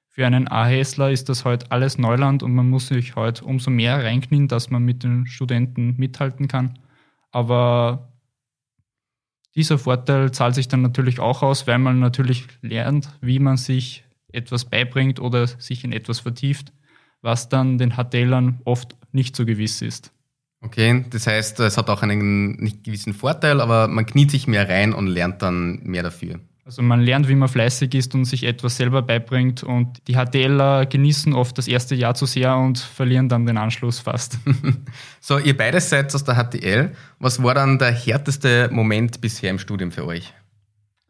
Für 0.08 0.26
einen 0.26 0.46
AHSler 0.46 1.10
ist 1.10 1.28
das 1.28 1.44
heute 1.44 1.72
alles 1.72 1.98
Neuland 1.98 2.44
und 2.44 2.54
man 2.54 2.70
muss 2.70 2.86
sich 2.88 3.16
heute 3.16 3.44
umso 3.44 3.70
mehr 3.70 4.04
reinknien, 4.04 4.46
dass 4.46 4.70
man 4.70 4.84
mit 4.84 5.02
den 5.02 5.26
Studenten 5.26 5.96
mithalten 5.96 6.46
kann. 6.46 6.78
Aber 7.32 8.12
dieser 9.56 9.78
Vorteil 9.78 10.30
zahlt 10.30 10.54
sich 10.54 10.68
dann 10.68 10.82
natürlich 10.82 11.18
auch 11.18 11.42
aus, 11.42 11.66
weil 11.66 11.78
man 11.78 11.98
natürlich 11.98 12.46
lernt, 12.60 13.08
wie 13.20 13.40
man 13.40 13.56
sich 13.56 14.04
etwas 14.32 14.64
beibringt 14.64 15.18
oder 15.20 15.46
sich 15.48 15.82
in 15.82 15.92
etwas 15.92 16.20
vertieft, 16.20 16.72
was 17.20 17.48
dann 17.48 17.78
den 17.78 17.96
HTLern 17.96 18.60
oft 18.64 18.96
nicht 19.14 19.36
so 19.36 19.44
gewiss 19.44 19.82
ist. 19.82 20.10
Okay, 20.60 21.04
das 21.10 21.26
heißt, 21.26 21.60
es 21.60 21.76
hat 21.76 21.90
auch 21.90 22.02
einen 22.02 22.52
nicht 22.52 22.84
gewissen 22.84 23.12
Vorteil, 23.12 23.60
aber 23.60 23.86
man 23.86 24.06
kniet 24.06 24.30
sich 24.30 24.46
mehr 24.46 24.68
rein 24.68 24.94
und 24.94 25.08
lernt 25.08 25.42
dann 25.42 25.80
mehr 25.82 26.02
dafür. 26.02 26.40
Also 26.64 26.80
man 26.80 27.02
lernt, 27.02 27.28
wie 27.28 27.34
man 27.34 27.50
fleißig 27.50 27.94
ist 27.94 28.14
und 28.14 28.24
sich 28.24 28.44
etwas 28.44 28.78
selber 28.78 29.02
beibringt 29.02 29.62
und 29.62 29.98
die 30.08 30.14
HTLer 30.14 30.86
genießen 30.86 31.34
oft 31.34 31.58
das 31.58 31.68
erste 31.68 31.94
Jahr 31.94 32.14
zu 32.14 32.24
sehr 32.24 32.56
und 32.56 32.78
verlieren 32.78 33.28
dann 33.28 33.44
den 33.44 33.58
Anschluss 33.58 33.98
fast. 33.98 34.38
so, 35.20 35.38
ihr 35.38 35.54
beide 35.54 35.78
seid 35.80 36.14
aus 36.14 36.24
der 36.24 36.36
HTL. 36.36 36.92
Was 37.18 37.42
war 37.42 37.54
dann 37.54 37.78
der 37.78 37.92
härteste 37.92 38.70
Moment 38.72 39.20
bisher 39.20 39.50
im 39.50 39.58
Studium 39.58 39.92
für 39.92 40.06
euch? 40.06 40.32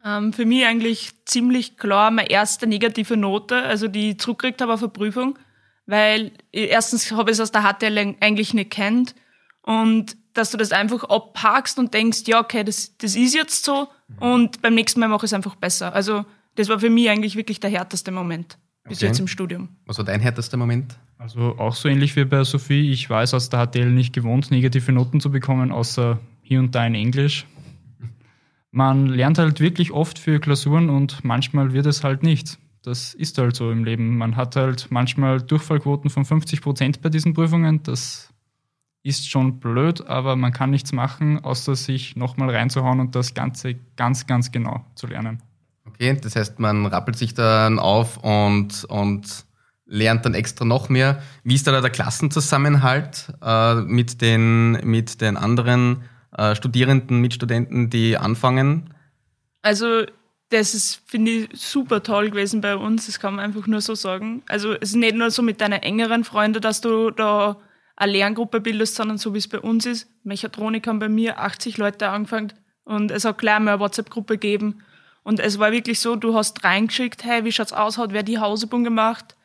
Ähm, 0.03 0.33
für 0.33 0.45
mich 0.45 0.65
eigentlich 0.65 1.13
ziemlich 1.23 1.77
klar 1.77 2.11
meine 2.11 2.29
erste 2.29 2.67
negative 2.67 3.15
Note, 3.15 3.63
also 3.63 3.87
die 3.87 4.11
ich 4.11 4.19
zurückgekriegt 4.19 4.61
habe 4.61 4.73
auf 4.73 4.81
eine 4.81 4.89
Prüfung 4.89 5.39
weil 5.85 6.31
erstens 6.51 7.11
habe 7.11 7.31
ich 7.31 7.35
es 7.35 7.41
aus 7.41 7.51
der 7.51 7.61
HTL 7.61 8.15
eigentlich 8.19 8.53
nicht 8.53 8.71
kennt 8.71 9.15
und 9.61 10.17
dass 10.33 10.51
du 10.51 10.57
das 10.57 10.71
einfach 10.71 11.03
abpackst 11.05 11.79
und 11.79 11.93
denkst, 11.93 12.23
ja, 12.27 12.39
okay, 12.39 12.63
das, 12.63 12.97
das 12.97 13.15
ist 13.15 13.33
jetzt 13.33 13.63
so 13.63 13.87
und 14.19 14.61
beim 14.61 14.75
nächsten 14.75 14.99
Mal 14.99 15.07
mache 15.07 15.25
ich 15.25 15.29
es 15.29 15.33
einfach 15.33 15.55
besser. 15.55 15.93
Also 15.93 16.25
das 16.55 16.69
war 16.69 16.79
für 16.79 16.89
mich 16.89 17.09
eigentlich 17.09 17.35
wirklich 17.35 17.59
der 17.59 17.69
härteste 17.69 18.11
Moment 18.11 18.57
bis 18.87 18.99
okay. 18.99 19.07
jetzt 19.07 19.19
im 19.19 19.27
Studium. 19.27 19.69
Was 19.85 19.97
war 19.97 20.05
dein 20.05 20.21
härtester 20.21 20.57
Moment? 20.57 20.97
Also 21.17 21.57
auch 21.57 21.75
so 21.75 21.89
ähnlich 21.89 22.15
wie 22.15 22.25
bei 22.25 22.43
Sophie. 22.43 22.91
Ich 22.91 23.09
war 23.09 23.23
es 23.23 23.33
aus 23.33 23.49
der 23.49 23.65
HTL 23.65 23.89
nicht 23.91 24.13
gewohnt, 24.13 24.51
negative 24.51 24.91
Noten 24.91 25.19
zu 25.19 25.31
bekommen, 25.31 25.71
außer 25.71 26.19
hier 26.41 26.59
und 26.59 26.75
da 26.75 26.85
in 26.85 26.95
Englisch. 26.95 27.45
man 28.71 29.07
lernt 29.07 29.37
halt 29.37 29.59
wirklich 29.59 29.91
oft 29.91 30.19
für 30.19 30.39
Klausuren 30.39 30.89
und 30.89 31.23
manchmal 31.23 31.73
wird 31.73 31.87
es 31.87 32.03
halt 32.03 32.23
nichts. 32.23 32.59
Das 32.85 33.15
ist 33.15 33.37
halt 33.37 33.55
so 33.55 33.71
im 33.71 33.83
Leben. 33.83 34.17
Man 34.17 34.35
hat 34.35 34.55
halt 34.55 34.87
manchmal 34.91 35.41
Durchfallquoten 35.41 36.09
von 36.09 36.23
50 36.23 36.61
Prozent 36.61 37.01
bei 37.01 37.09
diesen 37.09 37.33
Prüfungen. 37.33 37.81
Das 37.81 38.29
ist 39.01 39.29
schon 39.29 39.59
blöd, 39.59 40.05
aber 40.07 40.35
man 40.35 40.51
kann 40.51 40.69
nichts 40.69 40.91
machen, 40.91 41.43
außer 41.43 41.75
sich 41.75 42.15
nochmal 42.15 42.49
reinzuhauen 42.49 42.99
und 42.99 43.15
das 43.15 43.33
Ganze 43.33 43.75
ganz, 43.95 44.27
ganz 44.27 44.51
genau 44.51 44.85
zu 44.95 45.07
lernen. 45.07 45.41
Okay, 45.87 46.17
das 46.19 46.35
heißt, 46.35 46.59
man 46.59 46.85
rappelt 46.85 47.17
sich 47.17 47.33
dann 47.33 47.79
auf 47.79 48.17
und, 48.17 48.85
und 48.85 49.45
lernt 49.85 50.25
dann 50.25 50.33
extra 50.33 50.65
noch 50.65 50.89
mehr. 50.89 51.21
Wie 51.43 51.55
ist 51.55 51.67
da 51.67 51.79
der 51.79 51.89
Klassenzusammenhalt 51.89 53.33
äh, 53.41 53.75
mit, 53.75 54.21
den, 54.21 54.73
mit 54.83 55.21
den 55.21 55.37
anderen 55.37 56.03
äh, 56.37 56.55
Studierenden, 56.55 57.21
Mitstudenten, 57.21 57.89
die 57.89 58.17
anfangen? 58.17 58.93
Also 59.61 60.05
das 60.49 60.73
ist, 60.73 61.01
finde 61.05 61.31
ich, 61.31 61.49
super 61.53 62.03
toll 62.03 62.29
gewesen 62.29 62.61
bei 62.61 62.75
uns. 62.75 63.07
Das 63.07 63.19
kann 63.19 63.35
man 63.35 63.45
einfach 63.45 63.67
nur 63.67 63.81
so 63.81 63.95
sagen. 63.95 64.43
Also 64.47 64.73
es 64.73 64.89
ist 64.89 64.95
nicht 64.95 65.15
nur 65.15 65.31
so 65.31 65.41
mit 65.41 65.59
deinen 65.61 65.81
engeren 65.81 66.23
Freunden, 66.23 66.61
dass 66.61 66.81
du 66.81 67.11
da 67.11 67.57
eine 67.95 68.11
Lerngruppe 68.11 68.61
bildest, 68.61 68.95
sondern 68.95 69.17
so 69.17 69.33
wie 69.33 69.39
es 69.39 69.47
bei 69.47 69.59
uns 69.59 69.85
ist. 69.85 70.07
Mechatronik 70.23 70.87
haben 70.87 70.99
bei 70.99 71.09
mir 71.09 71.39
80 71.39 71.77
Leute 71.77 72.09
angefangen 72.09 72.53
und 72.83 73.11
es 73.11 73.25
hat 73.25 73.37
gleich 73.37 73.59
mal 73.59 73.73
eine 73.73 73.79
WhatsApp-Gruppe 73.79 74.37
gegeben. 74.37 74.83
Und 75.23 75.39
es 75.39 75.57
war 75.57 75.71
wirklich 75.71 75.99
so, 75.99 76.15
du 76.15 76.35
hast 76.35 76.63
reingeschickt, 76.63 77.23
hey, 77.23 77.43
wie 77.45 77.51
schaut's 77.51 77.73
aus, 77.73 77.97
hat 77.97 78.13
wer 78.13 78.21
die 78.21 78.37
Hausübung 78.37 78.83
gemacht? 78.83 79.35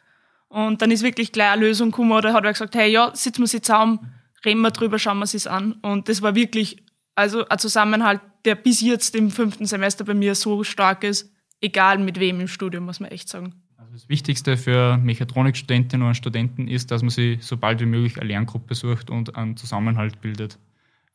Und 0.48 0.82
dann 0.82 0.90
ist 0.90 1.02
wirklich 1.02 1.32
gleich 1.32 1.52
eine 1.52 1.62
Lösung 1.62 1.90
gekommen 1.90 2.12
oder 2.12 2.32
hat 2.34 2.44
er 2.44 2.52
gesagt, 2.52 2.74
hey, 2.74 2.90
ja, 2.90 3.12
sitzen 3.14 3.42
wir 3.42 3.46
sie 3.46 3.62
zusammen, 3.62 4.12
reden 4.44 4.60
wir 4.60 4.72
drüber, 4.72 4.98
schauen 4.98 5.18
wir 5.18 5.24
es 5.24 5.46
an. 5.46 5.74
Und 5.80 6.08
das 6.08 6.20
war 6.22 6.34
wirklich, 6.34 6.82
also 7.20 7.46
ein 7.46 7.58
Zusammenhalt, 7.58 8.20
der 8.46 8.54
bis 8.54 8.80
jetzt 8.80 9.14
im 9.14 9.30
fünften 9.30 9.66
Semester 9.66 10.04
bei 10.04 10.14
mir 10.14 10.34
so 10.34 10.64
stark 10.64 11.04
ist, 11.04 11.30
egal 11.60 11.98
mit 11.98 12.18
wem 12.18 12.40
im 12.40 12.48
Studium, 12.48 12.86
muss 12.86 12.98
man 12.98 13.10
echt 13.10 13.28
sagen. 13.28 13.52
Also 13.76 13.92
das 13.92 14.08
Wichtigste 14.08 14.56
für 14.56 14.96
Mechatronikstudentinnen 14.96 16.06
und 16.06 16.14
Studenten 16.14 16.66
ist, 16.66 16.90
dass 16.90 17.02
man 17.02 17.10
sich 17.10 17.44
so 17.44 17.58
bald 17.58 17.80
wie 17.80 17.86
möglich 17.86 18.16
eine 18.16 18.28
Lerngruppe 18.28 18.74
sucht 18.74 19.10
und 19.10 19.36
einen 19.36 19.58
Zusammenhalt 19.58 20.22
bildet. 20.22 20.58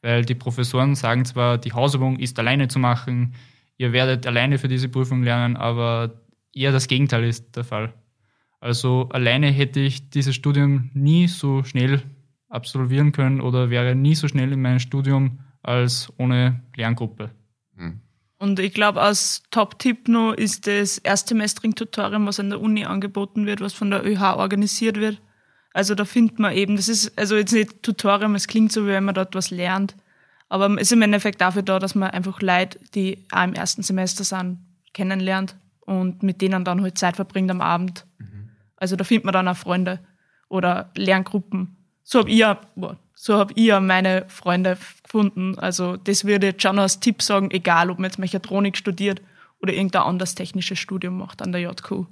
Weil 0.04 0.24
die 0.24 0.36
Professoren 0.36 0.94
sagen 0.94 1.26
zwar, 1.26 1.58
die 1.58 1.74
Hausübung 1.74 2.20
ist 2.20 2.38
alleine 2.38 2.68
zu 2.68 2.78
machen, 2.78 3.34
ihr 3.78 3.92
werdet 3.92 4.28
alleine 4.28 4.60
für 4.60 4.68
diese 4.68 4.90
Prüfung 4.90 5.24
lernen, 5.24 5.58
aber 5.58 6.22
eher 6.54 6.72
das 6.72 6.88
Gegenteil 6.88 7.24
ist 7.24 7.56
der 7.56 7.64
Fall. 7.64 7.94
Also 8.60 9.10
alleine 9.10 9.48
hätte 9.48 9.80
ich 9.80 10.12
dieses 10.12 10.36
Studium 10.36 10.92
nie 10.94 11.28
so 11.28 11.64
schnell 11.64 12.04
absolvieren 12.48 13.12
können 13.12 13.42
oder 13.42 13.72
wäre 13.72 13.96
nie 13.96 14.14
so 14.14 14.28
schnell 14.28 14.54
in 14.54 14.62
meinem 14.62 14.80
Studium 14.80 15.40
als 15.66 16.12
ohne 16.18 16.62
Lerngruppe. 16.76 17.32
Hm. 17.76 18.00
Und 18.38 18.60
ich 18.60 18.74
glaube, 18.74 19.02
als 19.02 19.44
Top-Tipp 19.52 20.08
noch 20.08 20.34
ist 20.34 20.68
das 20.68 20.98
Erstsemestring-Tutorium, 21.00 22.28
was 22.28 22.40
an 22.40 22.50
der 22.50 22.62
Uni 22.62 22.86
angeboten 22.86 23.46
wird, 23.46 23.62
was 23.62 23.74
von 23.74 23.90
der 23.90 24.06
ÖH 24.06 24.36
organisiert 24.36 25.00
wird. 25.00 25.22
Also 25.74 25.96
da 25.96 26.06
findet 26.06 26.40
man 26.40 26.54
eben, 26.54 26.76
das 26.76 26.88
ist 26.88 27.18
also 27.18 27.36
jetzt 27.36 27.54
nicht 27.54 27.84
Tutorium, 27.84 28.36
es 28.36 28.48
klingt 28.48 28.72
so, 28.72 28.84
wie 28.86 28.90
wenn 28.90 29.04
man 29.04 29.16
dort 29.16 29.36
was 29.36 29.52
lernt, 29.52 29.96
aber 30.48 30.70
es 30.76 30.84
ist 30.84 30.92
im 30.94 31.02
Endeffekt 31.02 31.42
dafür 31.42 31.64
da, 31.64 31.80
dass 31.80 31.96
man 31.96 32.12
einfach 32.12 32.42
Leute, 32.42 32.80
die 32.94 33.26
auch 33.32 33.44
im 33.44 33.54
ersten 33.54 33.84
Semester 33.84 34.24
sind, 34.24 34.60
kennenlernt 34.94 35.58
und 35.82 36.24
mit 36.24 36.42
denen 36.42 36.64
dann 36.64 36.82
halt 36.82 36.98
Zeit 36.98 37.16
verbringt 37.16 37.52
am 37.52 37.62
Abend. 37.62 38.06
Mhm. 38.20 38.50
Also 38.78 38.96
da 38.96 39.04
findet 39.04 39.26
man 39.26 39.34
dann 39.34 39.48
auch 39.48 39.58
Freunde 39.58 40.00
oder 40.48 40.92
Lerngruppen. 40.96 41.76
So 42.04 42.20
habe 42.20 42.30
ich, 42.30 42.46
so 43.16 43.38
hab 43.38 43.52
ich 43.56 43.72
meine 43.80 44.26
Freunde 44.28 44.78
gefunden. 45.04 45.58
Also 45.58 45.98
das 45.98 46.26
würde 46.26 46.48
ich 46.48 46.54
jetzt 46.54 46.64
schon 46.64 46.78
als 46.78 47.00
Tipp 47.00 47.22
sagen, 47.22 47.50
egal 47.52 47.90
ob 47.90 47.98
man 47.98 48.10
jetzt 48.10 48.20
Mechatronik 48.20 48.78
studiert 48.78 49.22
oder 49.62 49.74
irgendein 49.74 50.04
anderes 50.04 50.36
technisches 50.36 50.78
Studium 50.78 51.18
macht 51.18 51.42
an 51.42 51.52
der 51.52 51.62
JQ. 51.62 52.06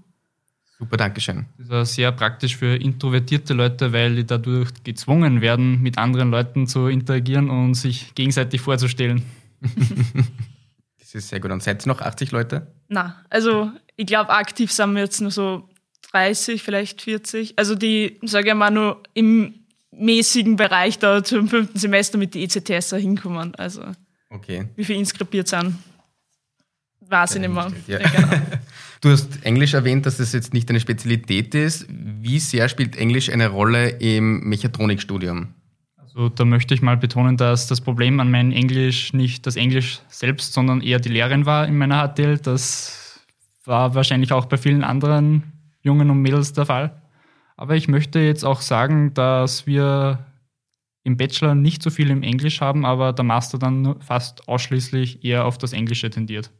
Super, 0.79 0.97
Dankeschön. 0.97 1.45
Das 1.57 1.67
ist 1.67 1.71
auch 1.71 1.85
sehr 1.85 2.11
praktisch 2.11 2.57
für 2.57 2.75
introvertierte 2.75 3.53
Leute, 3.53 3.93
weil 3.93 4.15
die 4.15 4.25
dadurch 4.25 4.69
gezwungen 4.83 5.41
werden, 5.41 5.81
mit 5.81 5.97
anderen 5.97 6.31
Leuten 6.31 6.67
zu 6.67 6.87
interagieren 6.87 7.49
und 7.49 7.75
sich 7.75 8.15
gegenseitig 8.15 8.59
vorzustellen. 8.59 9.23
das 10.99 11.15
ist 11.15 11.29
sehr 11.29 11.39
gut. 11.39 11.51
Und 11.51 11.61
seid 11.61 11.85
ihr 11.85 11.87
noch 11.87 12.01
80 12.01 12.31
Leute? 12.31 12.67
Na, 12.89 13.23
also 13.29 13.71
ich 13.95 14.07
glaube, 14.07 14.31
aktiv 14.31 14.71
sind 14.71 14.93
wir 14.93 15.03
jetzt 15.03 15.21
nur 15.21 15.31
so 15.31 15.69
30, 16.11 16.61
vielleicht 16.63 17.01
40. 17.01 17.57
Also 17.57 17.75
die, 17.75 18.19
sage 18.23 18.49
ich 18.49 18.55
mal, 18.55 18.71
nur 18.71 19.01
im 19.13 19.62
mäßigen 19.97 20.55
Bereich 20.55 20.99
da 20.99 21.23
zum 21.23 21.47
fünften 21.47 21.77
Semester 21.77 22.17
mit 22.17 22.35
den 22.35 22.43
ECTS 22.43 22.91
hinkommen. 22.91 23.55
Also 23.55 23.83
okay. 24.29 24.65
wie 24.75 24.83
viel 24.83 24.97
inskribiert 24.97 25.47
sind, 25.47 25.75
weiß 27.01 27.35
ich 27.35 27.41
nicht 27.41 27.53
mehr. 27.53 27.71
Ja. 27.87 27.99
Ja, 27.99 28.09
genau. 28.09 28.27
Du 29.01 29.09
hast 29.09 29.43
Englisch 29.45 29.73
erwähnt, 29.73 30.05
dass 30.05 30.15
das 30.15 30.31
jetzt 30.31 30.53
nicht 30.53 30.69
deine 30.69 30.79
Spezialität 30.79 31.53
ist. 31.55 31.85
Wie 31.89 32.39
sehr 32.39 32.69
spielt 32.69 32.95
Englisch 32.95 33.29
eine 33.29 33.49
Rolle 33.49 33.89
im 33.89 34.47
Mechatronikstudium? 34.47 35.49
Also 35.97 36.29
da 36.29 36.45
möchte 36.45 36.73
ich 36.73 36.81
mal 36.81 36.95
betonen, 36.95 37.35
dass 37.35 37.67
das 37.67 37.81
Problem 37.81 38.21
an 38.21 38.31
meinem 38.31 38.53
Englisch 38.53 39.11
nicht 39.11 39.45
das 39.45 39.57
Englisch 39.57 39.99
selbst, 40.07 40.53
sondern 40.53 40.79
eher 40.79 40.99
die 40.99 41.09
Lehrerin 41.09 41.45
war 41.45 41.67
in 41.67 41.77
meiner 41.77 42.07
HTL. 42.07 42.37
Das 42.37 43.19
war 43.65 43.93
wahrscheinlich 43.93 44.31
auch 44.31 44.45
bei 44.45 44.55
vielen 44.55 44.85
anderen 44.85 45.51
Jungen 45.81 46.09
und 46.09 46.21
Mädels 46.21 46.53
der 46.53 46.65
Fall. 46.65 47.02
Aber 47.63 47.77
ich 47.77 47.87
möchte 47.87 48.19
jetzt 48.19 48.43
auch 48.43 48.59
sagen, 48.59 49.13
dass 49.13 49.65
wir 49.65 50.25
im 51.05 51.15
Bachelor 51.15 51.55
nicht 51.55 51.81
so 51.81 51.91
viel 51.91 52.09
im 52.09 52.21
Englisch 52.21 52.59
haben, 52.59 52.85
aber 52.85 53.13
der 53.13 53.23
Master 53.23 53.57
dann 53.57 54.01
fast 54.01 54.49
ausschließlich 54.49 55.23
eher 55.23 55.45
auf 55.45 55.57
das 55.57 55.71
Englische 55.71 56.09
tendiert. 56.09 56.51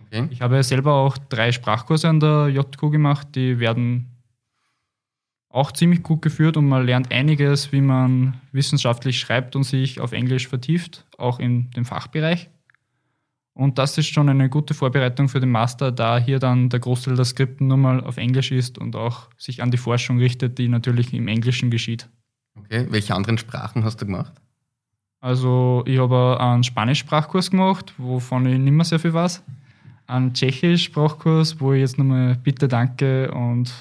Okay. 0.00 0.26
Ich 0.32 0.40
habe 0.40 0.60
selber 0.64 0.94
auch 0.94 1.16
drei 1.16 1.52
Sprachkurse 1.52 2.08
an 2.08 2.18
der 2.18 2.48
JQ 2.48 2.90
gemacht, 2.90 3.28
die 3.36 3.60
werden 3.60 4.08
auch 5.48 5.70
ziemlich 5.70 6.02
gut 6.02 6.22
geführt 6.22 6.56
und 6.56 6.66
man 6.66 6.86
lernt 6.86 7.12
einiges, 7.12 7.70
wie 7.70 7.80
man 7.80 8.40
wissenschaftlich 8.50 9.20
schreibt 9.20 9.54
und 9.54 9.62
sich 9.62 10.00
auf 10.00 10.10
Englisch 10.10 10.48
vertieft, 10.48 11.06
auch 11.18 11.38
in 11.38 11.70
dem 11.70 11.84
Fachbereich. 11.84 12.50
Und 13.54 13.78
das 13.78 13.98
ist 13.98 14.06
schon 14.06 14.28
eine 14.28 14.48
gute 14.48 14.72
Vorbereitung 14.72 15.28
für 15.28 15.40
den 15.40 15.50
Master, 15.50 15.92
da 15.92 16.18
hier 16.18 16.38
dann 16.38 16.70
der 16.70 16.80
Großteil 16.80 17.16
der 17.16 17.24
Skripten 17.24 17.66
nur 17.66 17.76
mal 17.76 18.02
auf 18.02 18.16
Englisch 18.16 18.50
ist 18.50 18.78
und 18.78 18.96
auch 18.96 19.28
sich 19.36 19.62
an 19.62 19.70
die 19.70 19.76
Forschung 19.76 20.18
richtet, 20.18 20.58
die 20.58 20.68
natürlich 20.68 21.12
im 21.12 21.28
Englischen 21.28 21.70
geschieht. 21.70 22.08
Okay, 22.58 22.86
welche 22.90 23.14
anderen 23.14 23.38
Sprachen 23.38 23.84
hast 23.84 24.00
du 24.00 24.06
gemacht? 24.06 24.32
Also 25.20 25.84
ich 25.86 25.98
habe 25.98 26.38
einen 26.40 26.64
Spanisch-Sprachkurs 26.64 27.50
gemacht, 27.50 27.92
wovon 27.98 28.46
ich 28.46 28.58
nicht 28.58 28.72
mehr 28.72 28.84
sehr 28.84 28.98
viel 28.98 29.12
weiß. 29.12 29.42
Einen 30.06 30.32
Tschechisch-Sprachkurs, 30.34 31.60
wo 31.60 31.72
ich 31.72 31.80
jetzt 31.80 31.98
nochmal 31.98 32.36
Bitte, 32.36 32.68
Danke 32.68 33.30
und 33.30 33.72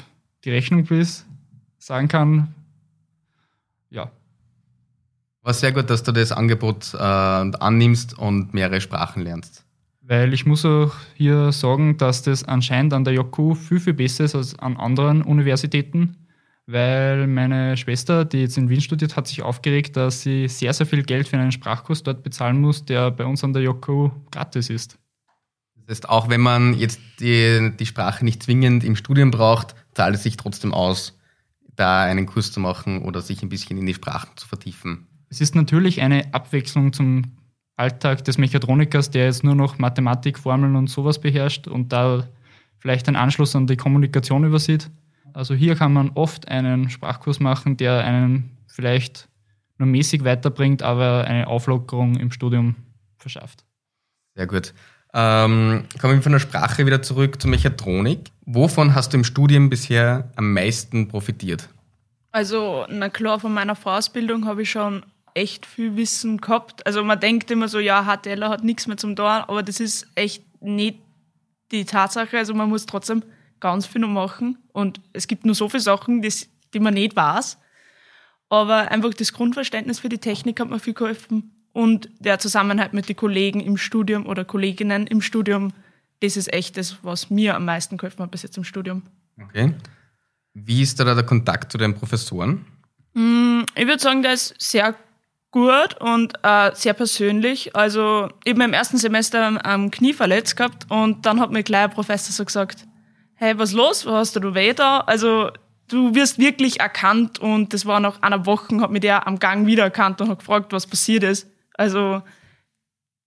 die 0.43 0.51
Rechnung 0.51 0.83
bis 0.83 1.25
sagen 1.79 2.07
kann. 2.07 2.53
Ja. 3.89 4.11
War 5.43 5.53
sehr 5.53 5.71
gut, 5.71 5.89
dass 5.89 6.03
du 6.03 6.11
das 6.11 6.31
Angebot 6.31 6.93
äh, 6.93 6.97
annimmst 6.97 8.17
und 8.17 8.53
mehrere 8.53 8.79
Sprachen 8.79 9.23
lernst. 9.23 9.65
Weil 10.01 10.33
ich 10.33 10.45
muss 10.45 10.65
auch 10.65 10.93
hier 11.15 11.51
sagen, 11.51 11.97
dass 11.97 12.21
das 12.21 12.43
anscheinend 12.43 12.93
an 12.93 13.03
der 13.03 13.13
JQ 13.13 13.55
viel, 13.55 13.79
viel 13.79 13.93
besser 13.93 14.25
ist 14.25 14.35
als 14.35 14.59
an 14.59 14.77
anderen 14.77 15.21
Universitäten. 15.21 16.17
Weil 16.67 17.27
meine 17.27 17.75
Schwester, 17.75 18.23
die 18.23 18.41
jetzt 18.41 18.57
in 18.57 18.69
Wien 18.69 18.81
studiert, 18.81 19.15
hat 19.15 19.27
sich 19.27 19.41
aufgeregt, 19.41 19.97
dass 19.97 20.21
sie 20.21 20.47
sehr, 20.47 20.73
sehr 20.73 20.85
viel 20.85 21.03
Geld 21.03 21.27
für 21.27 21.37
einen 21.37 21.51
Sprachkurs 21.51 22.03
dort 22.03 22.23
bezahlen 22.23 22.61
muss, 22.61 22.85
der 22.85 23.09
bei 23.09 23.25
uns 23.25 23.43
an 23.43 23.53
der 23.53 23.63
JQ 23.63 24.11
gratis 24.31 24.69
ist. 24.69 24.97
Das 25.75 25.97
heißt, 25.97 26.09
auch 26.09 26.29
wenn 26.29 26.41
man 26.41 26.77
jetzt 26.77 26.99
die, 27.19 27.71
die 27.77 27.85
Sprache 27.85 28.23
nicht 28.23 28.43
zwingend 28.43 28.83
im 28.83 28.95
Studium 28.95 29.31
braucht, 29.31 29.75
zahlt 29.93 30.15
es 30.15 30.23
sich 30.23 30.37
trotzdem 30.37 30.73
aus, 30.73 31.17
da 31.75 32.03
einen 32.03 32.27
Kurs 32.27 32.51
zu 32.51 32.59
machen 32.59 33.01
oder 33.01 33.21
sich 33.21 33.41
ein 33.41 33.49
bisschen 33.49 33.77
in 33.77 33.85
die 33.85 33.93
Sprachen 33.93 34.37
zu 34.37 34.47
vertiefen. 34.47 35.07
Es 35.31 35.39
ist 35.39 35.55
natürlich 35.55 36.01
eine 36.01 36.33
Abwechslung 36.33 36.91
zum 36.91 37.23
Alltag 37.77 38.25
des 38.25 38.37
Mechatronikers, 38.37 39.11
der 39.11 39.25
jetzt 39.25 39.45
nur 39.45 39.55
noch 39.55 39.77
Mathematikformeln 39.77 40.75
und 40.75 40.87
sowas 40.87 41.21
beherrscht 41.21 41.67
und 41.69 41.93
da 41.93 42.27
vielleicht 42.79 43.07
einen 43.07 43.15
Anschluss 43.15 43.55
an 43.55 43.65
die 43.65 43.77
Kommunikation 43.77 44.43
übersieht. 44.43 44.91
Also 45.33 45.55
hier 45.55 45.75
kann 45.75 45.93
man 45.93 46.11
oft 46.15 46.49
einen 46.49 46.89
Sprachkurs 46.89 47.39
machen, 47.39 47.77
der 47.77 48.03
einen 48.03 48.57
vielleicht 48.67 49.29
nur 49.77 49.87
mäßig 49.87 50.25
weiterbringt, 50.25 50.83
aber 50.83 51.23
eine 51.23 51.47
Auflockerung 51.47 52.17
im 52.17 52.31
Studium 52.31 52.75
verschafft. 53.17 53.63
Sehr 54.35 54.47
gut. 54.47 54.73
Ähm, 55.13 55.85
kommen 55.99 56.15
wir 56.15 56.21
von 56.21 56.33
der 56.33 56.39
Sprache 56.39 56.85
wieder 56.85 57.01
zurück 57.01 57.41
zur 57.41 57.49
Mechatronik. 57.49 58.31
Wovon 58.45 58.95
hast 58.95 59.13
du 59.13 59.17
im 59.17 59.23
Studium 59.23 59.69
bisher 59.69 60.29
am 60.35 60.51
meisten 60.51 61.07
profitiert? 61.07 61.69
Also, 62.33 62.85
na 62.89 63.09
klar, 63.09 63.39
von 63.39 63.53
meiner 63.53 63.75
Vorausbildung 63.75 64.45
habe 64.45 64.61
ich 64.61 64.71
schon 64.71 65.03
echt 65.33 65.65
viel 65.65 65.95
Wissen 65.95 66.39
gehabt. 66.39 66.85
Also 66.85 67.03
man 67.03 67.19
denkt 67.19 67.51
immer 67.51 67.67
so, 67.67 67.79
ja, 67.79 68.05
HTL 68.05 68.43
hat 68.45 68.63
nichts 68.63 68.87
mehr 68.87 68.97
zum 68.97 69.15
tun, 69.15 69.25
aber 69.25 69.63
das 69.63 69.79
ist 69.79 70.07
echt 70.15 70.43
nicht 70.61 70.99
die 71.71 71.85
Tatsache. 71.85 72.37
Also 72.37 72.53
man 72.53 72.69
muss 72.69 72.85
trotzdem 72.85 73.23
ganz 73.59 73.85
viel 73.85 74.01
noch 74.01 74.09
machen 74.09 74.57
und 74.73 74.99
es 75.13 75.27
gibt 75.27 75.45
nur 75.45 75.55
so 75.55 75.69
viele 75.69 75.81
Sachen, 75.81 76.21
die, 76.21 76.33
die 76.73 76.79
man 76.79 76.93
nicht 76.93 77.15
weiß. 77.15 77.57
Aber 78.49 78.91
einfach 78.91 79.13
das 79.13 79.31
Grundverständnis 79.31 79.99
für 79.99 80.09
die 80.09 80.17
Technik 80.17 80.59
hat 80.59 80.69
mir 80.69 80.79
viel 80.79 80.93
geholfen 80.93 81.51
und 81.73 82.09
der 82.19 82.39
Zusammenhalt 82.39 82.93
mit 82.93 83.07
den 83.07 83.15
Kollegen 83.15 83.61
im 83.61 83.77
Studium 83.77 84.25
oder 84.25 84.43
Kolleginnen 84.43 85.07
im 85.07 85.21
Studium, 85.21 85.71
das 86.19 86.35
ist 86.35 86.51
echt 86.51 86.77
das, 86.77 86.97
was 87.03 87.29
mir 87.29 87.55
am 87.55 87.65
meisten 87.65 87.97
geholfen 87.97 88.23
hat 88.23 88.31
bis 88.31 88.43
jetzt 88.43 88.57
im 88.57 88.63
Studium. 88.63 89.03
Okay. 89.41 89.73
Wie 90.53 90.81
ist 90.81 90.99
da 90.99 91.15
der 91.15 91.23
Kontakt 91.23 91.71
zu 91.71 91.77
den 91.77 91.95
Professoren? 91.95 92.65
Mm, 93.13 93.61
ich 93.75 93.87
würde 93.87 93.99
sagen, 93.99 94.21
der 94.21 94.33
ist 94.33 94.53
sehr 94.59 94.95
gut 95.51 95.99
und 95.99 96.33
äh, 96.43 96.71
sehr 96.73 96.93
persönlich. 96.93 97.75
Also 97.75 98.29
ich 98.43 98.53
habe 98.53 98.63
im 98.63 98.73
ersten 98.73 98.97
Semester 98.97 99.59
am, 99.63 99.91
Knie 99.91 100.13
verletzt 100.13 100.55
gehabt 100.55 100.85
und 100.89 101.25
dann 101.25 101.39
hat 101.39 101.51
mir 101.51 101.63
gleich 101.63 101.83
ein 101.83 101.91
Professor 101.91 102.31
so 102.31 102.45
gesagt, 102.45 102.87
hey, 103.35 103.57
was 103.57 103.73
los? 103.73 104.05
Was 104.05 104.13
hast 104.13 104.35
du 104.37 104.55
weh 104.55 104.73
da? 104.73 105.01
Also 105.01 105.51
du 105.89 106.15
wirst 106.15 106.39
wirklich 106.39 106.79
erkannt 106.79 107.39
und 107.39 107.73
das 107.73 107.85
war 107.85 107.99
nach 107.99 108.21
einer 108.21 108.45
Woche, 108.45 108.79
hat 108.79 108.91
mich 108.91 109.01
der 109.01 109.27
am 109.27 109.39
Gang 109.39 109.67
wieder 109.67 109.83
erkannt 109.83 110.21
und 110.21 110.29
hat 110.29 110.39
gefragt, 110.39 110.71
was 110.73 110.87
passiert 110.87 111.23
ist. 111.23 111.47
Also 111.75 112.21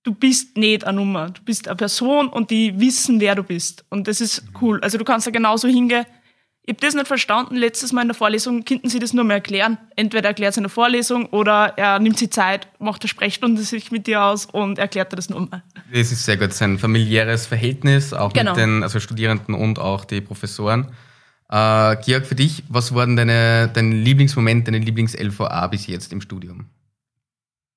du 0.05 0.15
bist 0.15 0.57
nicht 0.57 0.85
eine 0.85 0.97
Nummer, 0.97 1.31
du 1.31 1.43
bist 1.43 1.69
eine 1.69 1.77
Person 1.77 2.29
und 2.29 2.51
die 2.51 2.79
wissen, 2.81 3.21
wer 3.21 3.35
du 3.35 3.43
bist. 3.43 3.85
Und 3.91 4.09
das 4.09 4.21
ist 4.21 4.45
cool. 4.61 4.81
Also 4.81 4.97
du 4.97 5.05
kannst 5.05 5.27
da 5.27 5.31
genauso 5.31 5.69
hingehen, 5.69 6.07
ich 6.67 6.71
habe 6.71 6.81
das 6.81 6.95
nicht 6.95 7.07
verstanden. 7.07 7.57
Letztes 7.57 7.93
Mal 7.93 8.03
in 8.03 8.09
der 8.09 8.15
Vorlesung 8.15 8.65
könnten 8.65 8.89
Sie 8.89 8.99
das 8.99 9.13
nur 9.13 9.25
mehr 9.25 9.37
erklären. 9.37 9.77
Entweder 9.97 10.29
erklärt 10.29 10.53
es 10.53 10.57
in 10.57 10.63
der 10.63 10.71
Vorlesung 10.71 11.27
oder 11.27 11.75
er 11.77 11.99
nimmt 11.99 12.19
sich 12.19 12.31
Zeit, 12.31 12.69
macht 12.79 13.03
eine 13.03 13.09
Sprechstunde 13.09 13.61
sich 13.63 13.91
mit 13.91 14.07
dir 14.07 14.23
aus 14.23 14.47
und 14.47 14.79
erklärt 14.79 15.13
dir 15.13 15.17
das 15.17 15.29
nur 15.29 15.41
mehr. 15.41 15.63
Das 15.93 16.11
ist 16.11 16.25
sehr 16.25 16.39
gut, 16.39 16.55
sein 16.55 16.79
familiäres 16.79 17.47
Verhältnis, 17.47 18.15
auch 18.15 18.33
genau. 18.33 18.53
mit 18.53 18.63
den 18.63 18.83
also 18.83 18.99
Studierenden 18.99 19.55
und 19.55 19.79
auch 19.79 20.07
die 20.07 20.23
Professoren. 20.23 20.87
Äh, 21.51 21.97
Georg, 22.03 22.25
für 22.25 22.35
dich, 22.35 22.65
was 22.71 22.95
war 22.95 23.05
denn 23.05 23.17
deine, 23.17 23.69
dein 23.69 23.93
Lieblingsmoment, 23.93 24.67
deine 24.67 24.79
Lieblings-LVA 24.79 25.67
bis 25.67 25.87
jetzt 25.87 26.15
im 26.15 26.23
Studium? 26.23 26.71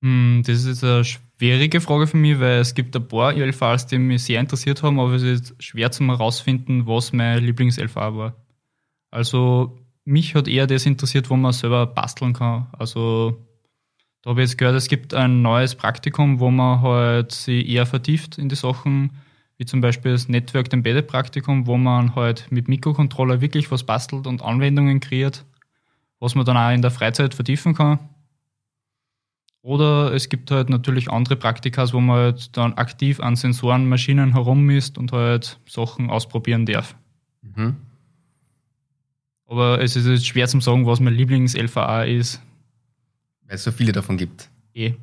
Hm, 0.02 0.44
das 0.48 0.64
ist 0.64 0.86
eine 0.86 1.04
schwierige 1.04 1.82
Frage 1.82 2.08
für 2.08 2.16
mich, 2.16 2.40
weil 2.40 2.60
es 2.60 2.74
gibt 2.74 2.96
ein 2.96 3.06
paar 3.06 3.34
LVAs, 3.34 3.88
die 3.88 3.98
mich 3.98 4.24
sehr 4.24 4.40
interessiert 4.40 4.82
haben, 4.82 4.98
aber 4.98 5.12
es 5.14 5.24
ist 5.24 5.56
schwer 5.62 5.92
zu 5.92 6.06
herausfinden, 6.06 6.88
was 6.88 7.12
mein 7.12 7.44
Lieblings-LVA 7.44 8.16
war. 8.16 8.47
Also 9.18 9.76
mich 10.06 10.36
hat 10.36 10.48
eher 10.48 10.68
das 10.68 10.86
interessiert, 10.86 11.32
wo 11.32 11.36
man 11.36 11.52
selber 11.52 11.88
basteln 11.88 12.34
kann. 12.34 12.68
Also 12.78 13.44
da 14.22 14.30
habe 14.30 14.44
ich 14.44 14.50
jetzt 14.50 14.60
gehört, 14.60 14.76
es 14.76 14.90
gibt 14.90 15.16
ein 15.16 15.42
neues 15.42 15.74
Praktikum, 15.74 16.40
wo 16.40 16.52
man 16.52 16.84
halt 16.84 17.32
sich 17.32 17.68
eher 17.68 17.88
vertieft 17.88 18.38
in 18.38 18.48
die 18.48 18.56
Sachen, 18.56 19.14
wie 19.58 19.66
zum 19.66 19.82
Beispiel 19.82 20.12
das 20.12 20.30
Network 20.30 20.72
Embedded 20.72 21.08
Praktikum, 21.08 21.66
wo 21.66 21.78
man 21.78 22.14
halt 22.14 22.46
mit 22.52 22.68
Mikrocontroller 22.68 23.42
wirklich 23.42 23.72
was 23.72 23.84
bastelt 23.84 24.28
und 24.28 24.44
Anwendungen 24.44 25.00
kreiert, 25.00 25.46
was 26.20 26.36
man 26.36 26.46
dann 26.46 26.56
auch 26.56 26.70
in 26.72 26.84
der 26.84 26.92
Freizeit 26.92 27.34
vertiefen 27.34 27.74
kann. 27.74 27.98
Oder 29.64 30.14
es 30.14 30.30
gibt 30.30 30.52
halt 30.52 30.70
natürlich 30.70 31.10
andere 31.10 31.38
Praktika, 31.38 31.92
wo 31.92 32.00
man 32.00 32.18
halt 32.18 32.56
dann 32.56 32.74
aktiv 32.74 33.20
an 33.20 33.36
Sensoren, 33.36 33.90
Maschinen 33.90 34.34
herummisst 34.34 35.00
und 35.00 35.12
halt 35.12 35.60
Sachen 35.68 36.12
ausprobieren 36.12 36.68
darf. 36.68 36.96
Mhm. 37.42 37.78
Aber 39.48 39.82
es 39.82 39.96
ist 39.96 40.06
jetzt 40.06 40.28
schwer 40.28 40.48
zu 40.48 40.60
sagen, 40.60 40.86
was 40.86 41.00
mein 41.00 41.14
Lieblings-LVA 41.14 42.04
ist. 42.04 42.42
Weil 43.46 43.56
es 43.56 43.64
so 43.64 43.72
viele 43.72 43.94
davon 43.94 44.18
gibt. 44.18 44.50
Eh. 44.78 44.94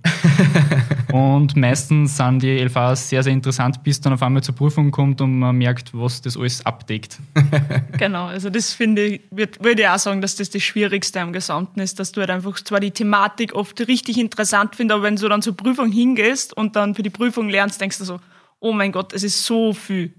und 1.12 1.56
meistens 1.56 2.16
sind 2.16 2.44
die 2.44 2.58
LVAs 2.58 3.08
sehr, 3.08 3.24
sehr 3.24 3.32
interessant, 3.32 3.82
bis 3.82 4.00
dann 4.00 4.12
auf 4.12 4.22
einmal 4.22 4.40
zur 4.40 4.54
Prüfung 4.54 4.92
kommt 4.92 5.20
und 5.20 5.36
man 5.36 5.56
merkt, 5.56 5.92
was 5.92 6.22
das 6.22 6.36
alles 6.36 6.64
abdeckt. 6.64 7.18
genau, 7.98 8.26
also 8.26 8.50
das 8.50 8.72
finde 8.72 9.04
ich, 9.04 9.22
würde 9.32 9.82
ich 9.82 9.88
auch 9.88 9.98
sagen, 9.98 10.20
dass 10.20 10.36
das 10.36 10.50
das 10.50 10.62
Schwierigste 10.62 11.20
am 11.20 11.32
Gesamten 11.32 11.80
ist, 11.80 11.98
dass 11.98 12.12
du 12.12 12.20
halt 12.20 12.30
einfach 12.30 12.54
zwar 12.62 12.78
die 12.78 12.92
Thematik 12.92 13.54
oft 13.54 13.80
richtig 13.88 14.16
interessant 14.16 14.76
findest, 14.76 14.94
aber 14.94 15.02
wenn 15.02 15.16
du 15.16 15.28
dann 15.28 15.42
zur 15.42 15.56
Prüfung 15.56 15.90
hingehst 15.90 16.56
und 16.56 16.76
dann 16.76 16.94
für 16.94 17.02
die 17.02 17.10
Prüfung 17.10 17.48
lernst, 17.48 17.80
denkst 17.80 17.98
du 17.98 18.04
so, 18.04 18.20
oh 18.60 18.72
mein 18.72 18.92
Gott, 18.92 19.12
es 19.12 19.24
ist 19.24 19.44
so 19.44 19.72
viel. 19.72 20.14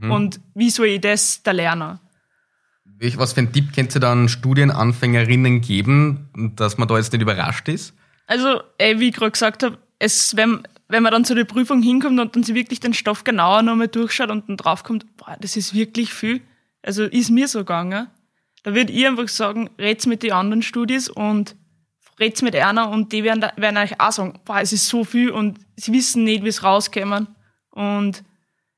Mhm. 0.00 0.10
Und 0.10 0.40
wie 0.54 0.70
soll 0.70 0.86
ich 0.86 1.02
das 1.02 1.42
da 1.42 1.50
lernen? 1.50 1.98
Was 3.16 3.32
für 3.32 3.40
einen 3.40 3.52
Tipp 3.52 3.72
könnt 3.74 3.94
ihr 3.94 4.00
dann 4.00 4.28
Studienanfängerinnen 4.28 5.60
geben, 5.60 6.52
dass 6.56 6.78
man 6.78 6.88
da 6.88 6.96
jetzt 6.96 7.12
nicht 7.12 7.22
überrascht 7.22 7.68
ist? 7.68 7.94
Also, 8.26 8.62
ey, 8.78 9.00
wie 9.00 9.08
ich 9.08 9.14
gerade 9.14 9.32
gesagt 9.32 9.62
habe, 9.62 9.78
wenn, 9.98 10.66
wenn 10.88 11.02
man 11.02 11.12
dann 11.12 11.24
zu 11.24 11.34
der 11.34 11.44
Prüfung 11.44 11.82
hinkommt 11.82 12.18
und 12.20 12.36
dann 12.36 12.42
sich 12.42 12.54
wirklich 12.54 12.80
den 12.80 12.94
Stoff 12.94 13.24
genauer 13.24 13.62
nochmal 13.62 13.88
durchschaut 13.88 14.30
und 14.30 14.48
dann 14.48 14.56
draufkommt, 14.56 15.16
boah, 15.16 15.36
das 15.40 15.56
ist 15.56 15.74
wirklich 15.74 16.12
viel. 16.12 16.40
Also 16.82 17.04
ist 17.04 17.30
mir 17.30 17.48
so 17.48 17.60
gegangen. 17.60 18.08
Da 18.62 18.74
würde 18.74 18.92
ich 18.92 19.06
einfach 19.06 19.28
sagen, 19.28 19.70
red's 19.78 20.06
mit 20.06 20.22
den 20.22 20.32
anderen 20.32 20.62
Studis 20.62 21.08
und 21.08 21.56
red's 22.18 22.42
mit 22.42 22.54
einer 22.56 22.90
und 22.90 23.12
die 23.12 23.24
werden, 23.24 23.44
werden 23.56 23.76
euch 23.76 24.00
auch 24.00 24.12
sagen, 24.12 24.40
boah, 24.44 24.60
es 24.60 24.72
ist 24.72 24.88
so 24.88 25.04
viel 25.04 25.30
und 25.30 25.58
sie 25.76 25.92
wissen 25.92 26.24
nicht, 26.24 26.44
wie 26.44 26.48
es 26.48 26.62
rauskommen. 26.62 27.28
Und 27.70 28.22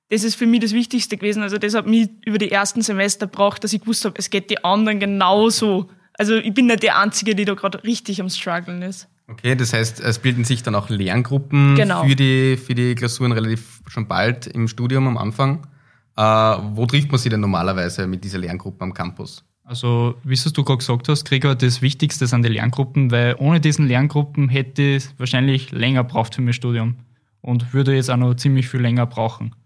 das 0.09 0.25
ist 0.25 0.37
für 0.37 0.47
mich 0.47 0.61
das 0.61 0.73
Wichtigste 0.73 1.17
gewesen. 1.17 1.43
Also 1.43 1.59
das 1.59 1.75
hat 1.75 1.87
mich 1.87 2.09
über 2.25 2.39
die 2.39 2.51
ersten 2.51 2.83
Semester 2.83 3.27
gebracht, 3.27 3.65
dass 3.65 3.73
ich 3.73 3.81
gewusst 3.81 4.05
habe, 4.05 4.15
es 4.19 4.31
geht 4.31 4.51
die 4.51 4.63
anderen 4.65 5.01
genauso. 5.01 5.89
Also 6.19 6.37
ich 6.37 6.55
bin 6.55 6.67
nicht 6.67 6.83
die 6.83 6.91
Einzige, 6.91 7.35
die 7.35 7.45
da 7.45 7.55
gerade 7.55 7.83
richtig 7.85 8.21
am 8.21 8.29
struggeln 8.29 8.83
ist. 8.83 9.09
Okay, 9.29 9.57
das 9.57 9.73
heißt, 9.73 10.01
es 10.01 10.21
bilden 10.21 10.45
sich 10.45 10.63
dann 10.63 10.77
auch 10.77 10.89
Lerngruppen 10.89 11.75
genau. 11.75 12.05
für, 12.05 12.15
die, 12.15 12.57
für 12.57 12.77
die 12.77 12.95
Klausuren 12.95 13.33
relativ 13.33 13.83
schon 13.89 14.07
bald 14.07 14.47
im 14.47 14.69
Studium 14.69 15.09
am 15.09 15.19
Anfang. 15.19 15.67
Äh, 16.17 16.23
wo 16.23 16.87
trifft 16.87 17.11
man 17.11 17.19
sich 17.19 17.31
denn 17.31 17.41
normalerweise 17.41 18.07
mit 18.07 18.23
dieser 18.23 18.39
Lerngruppe 18.39 18.85
am 18.85 18.95
Campus? 18.95 19.45
Also, 19.65 20.15
wie 20.23 20.37
du 20.37 20.63
gerade 20.63 20.79
gesagt 20.79 21.09
hast, 21.09 21.25
Gregor, 21.25 21.57
das 21.57 21.83
Wichtigste 21.83 22.29
sind 22.29 22.45
die 22.45 22.51
Lerngruppen, 22.51 23.11
weil 23.11 23.35
ohne 23.39 23.61
diesen 23.61 23.89
Lerngruppen 23.89 24.49
hätte 24.49 24.83
ich 24.83 25.09
wahrscheinlich 25.19 25.73
länger 25.73 26.05
braucht 26.05 26.37
für 26.37 26.43
mein 26.43 26.53
Studium 26.53 26.95
und 27.41 27.75
würde 27.75 27.97
jetzt 27.97 28.09
auch 28.09 28.17
noch 28.17 28.35
ziemlich 28.35 28.69
viel 28.69 28.81
länger 28.81 29.07
brauchen. 29.07 29.57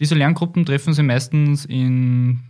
Diese 0.00 0.14
Lerngruppen 0.14 0.64
treffen 0.64 0.92
sie 0.92 1.02
meistens 1.02 1.64
in 1.64 2.40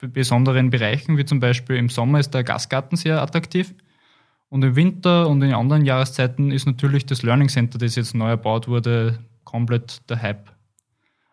besonderen 0.00 0.70
Bereichen, 0.70 1.18
wie 1.18 1.24
zum 1.24 1.40
Beispiel 1.40 1.76
im 1.76 1.88
Sommer 1.88 2.20
ist 2.20 2.32
der 2.32 2.44
Gastgarten 2.44 2.96
sehr 2.96 3.20
attraktiv. 3.20 3.74
Und 4.48 4.64
im 4.64 4.76
Winter 4.76 5.28
und 5.28 5.42
in 5.42 5.52
anderen 5.52 5.84
Jahreszeiten 5.84 6.50
ist 6.50 6.66
natürlich 6.66 7.06
das 7.06 7.22
Learning 7.22 7.48
Center, 7.48 7.78
das 7.78 7.96
jetzt 7.96 8.14
neu 8.14 8.30
erbaut 8.30 8.68
wurde, 8.68 9.18
komplett 9.44 10.08
der 10.08 10.22
Hype. 10.22 10.52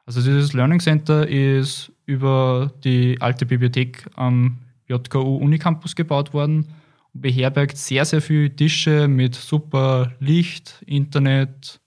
Also 0.05 0.21
dieses 0.21 0.53
Learning 0.53 0.79
Center 0.79 1.27
ist 1.27 1.91
über 2.05 2.71
die 2.83 3.17
alte 3.19 3.45
Bibliothek 3.45 4.07
am 4.15 4.59
JKU 4.87 5.37
Unicampus 5.37 5.95
gebaut 5.95 6.33
worden 6.33 6.73
und 7.13 7.21
beherbergt 7.21 7.77
sehr, 7.77 8.05
sehr 8.05 8.21
viele 8.21 8.55
Tische 8.55 9.07
mit 9.07 9.35
super 9.35 10.13
Licht, 10.19 10.81
Internet, 10.85 11.79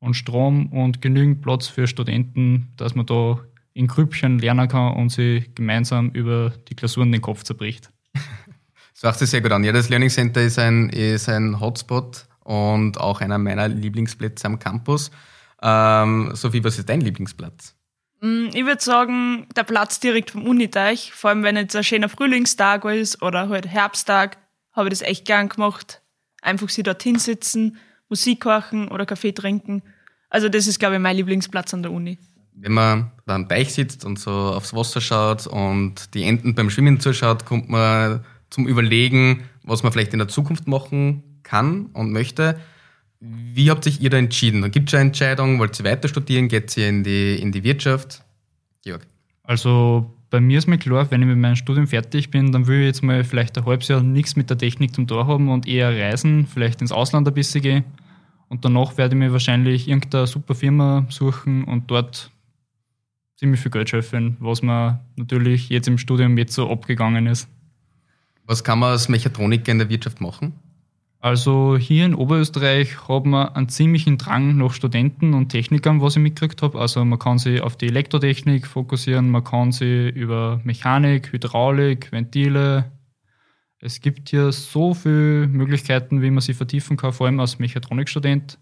und 0.00 0.14
Strom 0.14 0.66
und 0.72 1.00
genügend 1.00 1.42
Platz 1.42 1.68
für 1.68 1.86
Studenten, 1.86 2.72
dass 2.76 2.94
man 2.94 3.06
da 3.06 3.38
in 3.72 3.86
Grüppchen 3.86 4.38
lernen 4.38 4.68
kann 4.68 4.94
und 4.94 5.10
sich 5.10 5.54
gemeinsam 5.54 6.10
über 6.10 6.52
die 6.68 6.74
Klausuren 6.74 7.12
den 7.12 7.22
Kopf 7.22 7.44
zerbricht. 7.44 7.90
Sagst 8.94 9.20
du 9.20 9.26
sehr 9.26 9.40
gut 9.40 9.52
an. 9.52 9.64
Ja, 9.64 9.72
das 9.72 9.88
Learning 9.88 10.10
Center 10.10 10.42
ist 10.42 10.58
ein, 10.58 10.90
ist 10.90 11.28
ein 11.28 11.60
Hotspot 11.60 12.26
und 12.40 12.98
auch 12.98 13.20
einer 13.20 13.38
meiner 13.38 13.68
Lieblingsplätze 13.68 14.46
am 14.46 14.58
Campus. 14.58 15.10
Ähm, 15.62 16.30
Sophie, 16.34 16.64
was 16.64 16.78
ist 16.78 16.88
dein 16.88 17.00
Lieblingsplatz? 17.00 17.76
Mm, 18.20 18.48
ich 18.52 18.64
würde 18.64 18.82
sagen, 18.82 19.46
der 19.56 19.64
Platz 19.64 20.00
direkt 20.00 20.30
vom 20.32 20.46
Uniteich, 20.46 21.12
vor 21.12 21.30
allem 21.30 21.42
wenn 21.42 21.56
jetzt 21.56 21.76
ein 21.76 21.84
schöner 21.84 22.08
Frühlingstag 22.08 22.84
ist 22.86 23.22
oder 23.22 23.48
halt 23.48 23.66
Herbsttag, 23.66 24.38
habe 24.72 24.88
ich 24.88 24.98
das 24.98 25.02
echt 25.02 25.24
gern 25.26 25.48
gemacht. 25.48 26.02
Einfach 26.42 26.68
sie 26.68 26.82
dort 26.82 27.02
hinsitzen, 27.02 27.76
Musik 28.10 28.40
kochen 28.40 28.88
oder 28.88 29.06
Kaffee 29.06 29.32
trinken. 29.32 29.82
Also 30.28 30.48
das 30.48 30.66
ist, 30.66 30.78
glaube 30.78 30.96
ich, 30.96 31.00
mein 31.00 31.16
Lieblingsplatz 31.16 31.72
an 31.72 31.82
der 31.82 31.92
Uni. 31.92 32.18
Wenn 32.52 32.72
man 32.72 33.12
da 33.26 33.36
am 33.36 33.48
Teich 33.48 33.72
sitzt 33.72 34.04
und 34.04 34.18
so 34.18 34.30
aufs 34.30 34.74
Wasser 34.74 35.00
schaut 35.00 35.46
und 35.46 36.14
die 36.14 36.24
Enten 36.24 36.54
beim 36.54 36.68
Schwimmen 36.68 37.00
zuschaut, 37.00 37.46
kommt 37.46 37.70
man 37.70 38.24
zum 38.50 38.66
Überlegen, 38.68 39.44
was 39.62 39.82
man 39.82 39.92
vielleicht 39.92 40.12
in 40.12 40.18
der 40.18 40.28
Zukunft 40.28 40.66
machen 40.66 41.40
kann 41.42 41.86
und 41.86 42.12
möchte. 42.12 42.60
Wie 43.20 43.70
habt 43.70 43.84
sich 43.84 44.00
ihr 44.00 44.10
da 44.10 44.18
entschieden? 44.18 44.68
Gibt 44.70 44.88
es 44.88 44.94
eine 44.94 45.08
Entscheidung? 45.08 45.58
Wollt 45.58 45.78
ihr 45.78 45.84
weiter 45.84 46.08
studieren? 46.08 46.48
Geht 46.48 46.76
ihr 46.76 46.88
in 46.88 47.04
die, 47.04 47.40
in 47.40 47.52
die 47.52 47.64
Wirtschaft? 47.64 48.22
Georg. 48.82 49.06
Also 49.42 50.16
bei 50.30 50.40
mir 50.40 50.58
ist 50.58 50.68
mir 50.68 50.78
klar, 50.78 51.10
wenn 51.10 51.22
ich 51.22 51.28
mit 51.28 51.38
meinem 51.38 51.56
Studium 51.56 51.88
fertig 51.88 52.30
bin, 52.30 52.52
dann 52.52 52.68
will 52.68 52.80
ich 52.80 52.86
jetzt 52.86 53.02
mal 53.02 53.24
vielleicht 53.24 53.58
ein 53.58 53.66
halbes 53.66 53.88
Jahr 53.88 54.00
nichts 54.00 54.36
mit 54.36 54.48
der 54.48 54.56
Technik 54.56 54.94
zum 54.94 55.06
Tor 55.06 55.26
haben 55.26 55.48
und 55.48 55.66
eher 55.66 55.90
reisen, 55.90 56.46
vielleicht 56.46 56.80
ins 56.80 56.92
Ausland 56.92 57.26
ein 57.26 57.34
bisschen 57.34 57.62
gehen. 57.62 57.84
Und 58.48 58.64
danach 58.64 58.96
werde 58.96 59.14
ich 59.14 59.18
mir 59.18 59.32
wahrscheinlich 59.32 59.88
irgendeine 59.88 60.26
super 60.26 60.54
Firma 60.54 61.06
suchen 61.08 61.64
und 61.64 61.90
dort 61.90 62.30
ziemlich 63.36 63.60
viel 63.60 63.70
Geld 63.70 63.90
schöpfen, 63.90 64.36
was 64.38 64.62
mir 64.62 65.00
natürlich 65.16 65.68
jetzt 65.68 65.88
im 65.88 65.98
Studium 65.98 66.38
jetzt 66.38 66.54
so 66.54 66.70
abgegangen 66.70 67.26
ist. 67.26 67.48
Was 68.44 68.62
kann 68.62 68.78
man 68.78 68.90
als 68.90 69.08
Mechatroniker 69.08 69.72
in 69.72 69.78
der 69.78 69.88
Wirtschaft 69.88 70.20
machen? 70.20 70.52
Also 71.22 71.76
hier 71.76 72.06
in 72.06 72.14
Oberösterreich 72.14 73.06
haben 73.06 73.30
wir 73.30 73.54
einen 73.54 73.68
ziemlichen 73.68 74.16
Drang 74.16 74.56
nach 74.56 74.72
Studenten 74.72 75.34
und 75.34 75.50
Technikern, 75.50 76.00
was 76.00 76.16
ich 76.16 76.22
mitgekriegt 76.22 76.62
habe. 76.62 76.80
Also 76.80 77.04
man 77.04 77.18
kann 77.18 77.38
sich 77.38 77.60
auf 77.60 77.76
die 77.76 77.88
Elektrotechnik 77.88 78.66
fokussieren, 78.66 79.30
man 79.30 79.44
kann 79.44 79.70
sich 79.70 80.14
über 80.14 80.62
Mechanik, 80.64 81.30
Hydraulik, 81.30 82.10
Ventile. 82.10 82.90
Es 83.80 84.00
gibt 84.00 84.30
hier 84.30 84.50
so 84.50 84.94
viele 84.94 85.46
Möglichkeiten, 85.46 86.22
wie 86.22 86.30
man 86.30 86.40
sie 86.40 86.54
vertiefen 86.54 86.96
kann, 86.96 87.12
vor 87.12 87.26
allem 87.26 87.40
als 87.40 87.58
Mechatronikstudent. 87.58 88.58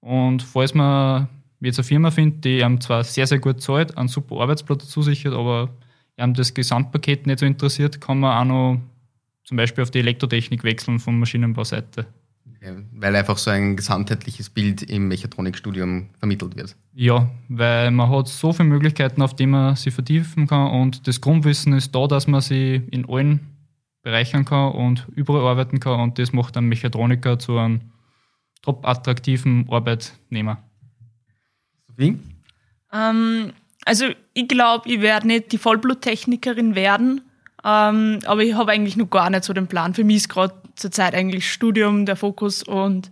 Und 0.00 0.42
falls 0.42 0.74
man 0.74 1.28
jetzt 1.60 1.78
eine 1.78 1.84
Firma 1.84 2.10
findet, 2.10 2.44
die 2.44 2.64
einem 2.64 2.80
zwar 2.80 3.04
sehr, 3.04 3.28
sehr 3.28 3.38
gut 3.38 3.62
zahlt, 3.62 3.96
einen 3.96 4.08
super 4.08 4.40
Arbeitsplatz 4.40 4.88
zusichert, 4.88 5.34
aber 5.34 5.70
einem 6.16 6.34
das 6.34 6.52
Gesamtpaket 6.52 7.28
nicht 7.28 7.38
so 7.38 7.46
interessiert, 7.46 8.00
kann 8.00 8.18
man 8.18 8.38
auch 8.38 8.44
noch 8.44 8.80
zum 9.46 9.56
Beispiel 9.56 9.82
auf 9.82 9.90
die 9.90 10.00
Elektrotechnik 10.00 10.64
wechseln 10.64 10.98
von 10.98 11.18
Maschinenbauseite. 11.18 12.06
Weil 12.92 13.14
einfach 13.14 13.38
so 13.38 13.50
ein 13.50 13.76
gesamtheitliches 13.76 14.50
Bild 14.50 14.82
im 14.82 15.06
Mechatronikstudium 15.06 16.10
vermittelt 16.18 16.56
wird. 16.56 16.76
Ja, 16.94 17.30
weil 17.48 17.92
man 17.92 18.10
hat 18.10 18.26
so 18.26 18.52
viele 18.52 18.68
Möglichkeiten, 18.68 19.22
auf 19.22 19.36
die 19.36 19.46
man 19.46 19.76
sich 19.76 19.94
vertiefen 19.94 20.48
kann 20.48 20.72
und 20.72 21.06
das 21.06 21.20
Grundwissen 21.20 21.74
ist 21.74 21.94
da, 21.94 22.08
dass 22.08 22.26
man 22.26 22.40
sich 22.40 22.82
in 22.90 23.08
allen 23.08 23.40
bereichern 24.02 24.44
kann 24.44 24.72
und 24.72 25.06
überall 25.14 25.46
arbeiten 25.46 25.78
kann 25.78 26.00
und 26.00 26.18
das 26.18 26.32
macht 26.32 26.56
einen 26.56 26.68
Mechatroniker 26.68 27.38
zu 27.38 27.56
einem 27.56 27.92
top 28.62 28.84
attraktiven 28.84 29.68
Arbeitnehmer. 29.70 30.64
Sophie? 31.86 32.18
Ähm, 32.92 33.52
also 33.84 34.06
ich 34.34 34.48
glaube, 34.48 34.88
ich 34.88 35.00
werde 35.00 35.28
nicht 35.28 35.52
die 35.52 35.58
Vollbluttechnikerin 35.58 36.74
werden, 36.74 37.20
ähm, 37.66 38.20
aber 38.26 38.42
ich 38.42 38.54
habe 38.54 38.70
eigentlich 38.70 38.96
noch 38.96 39.10
gar 39.10 39.28
nicht 39.28 39.42
so 39.42 39.52
den 39.52 39.66
Plan. 39.66 39.92
Für 39.92 40.04
mich 40.04 40.16
ist 40.18 40.28
gerade 40.28 40.54
zurzeit 40.76 41.14
eigentlich 41.14 41.50
Studium 41.50 42.06
der 42.06 42.14
Fokus 42.14 42.62
und 42.62 43.10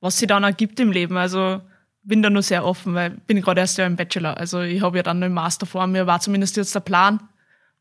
was 0.00 0.18
sich 0.18 0.28
dann 0.28 0.44
ergibt 0.44 0.78
im 0.78 0.92
Leben. 0.92 1.16
Also 1.16 1.62
bin 2.02 2.22
da 2.22 2.28
nur 2.28 2.42
sehr 2.42 2.66
offen, 2.66 2.92
weil 2.94 3.14
ich 3.14 3.22
bin 3.22 3.40
gerade 3.40 3.62
erst 3.62 3.78
ja 3.78 3.86
im 3.86 3.96
Bachelor. 3.96 4.36
Also 4.36 4.60
ich 4.60 4.82
habe 4.82 4.98
ja 4.98 5.02
dann 5.02 5.22
einen 5.22 5.32
Master 5.32 5.64
vor 5.64 5.86
mir, 5.86 6.06
war 6.06 6.20
zumindest 6.20 6.58
jetzt 6.58 6.74
der 6.74 6.80
Plan. 6.80 7.20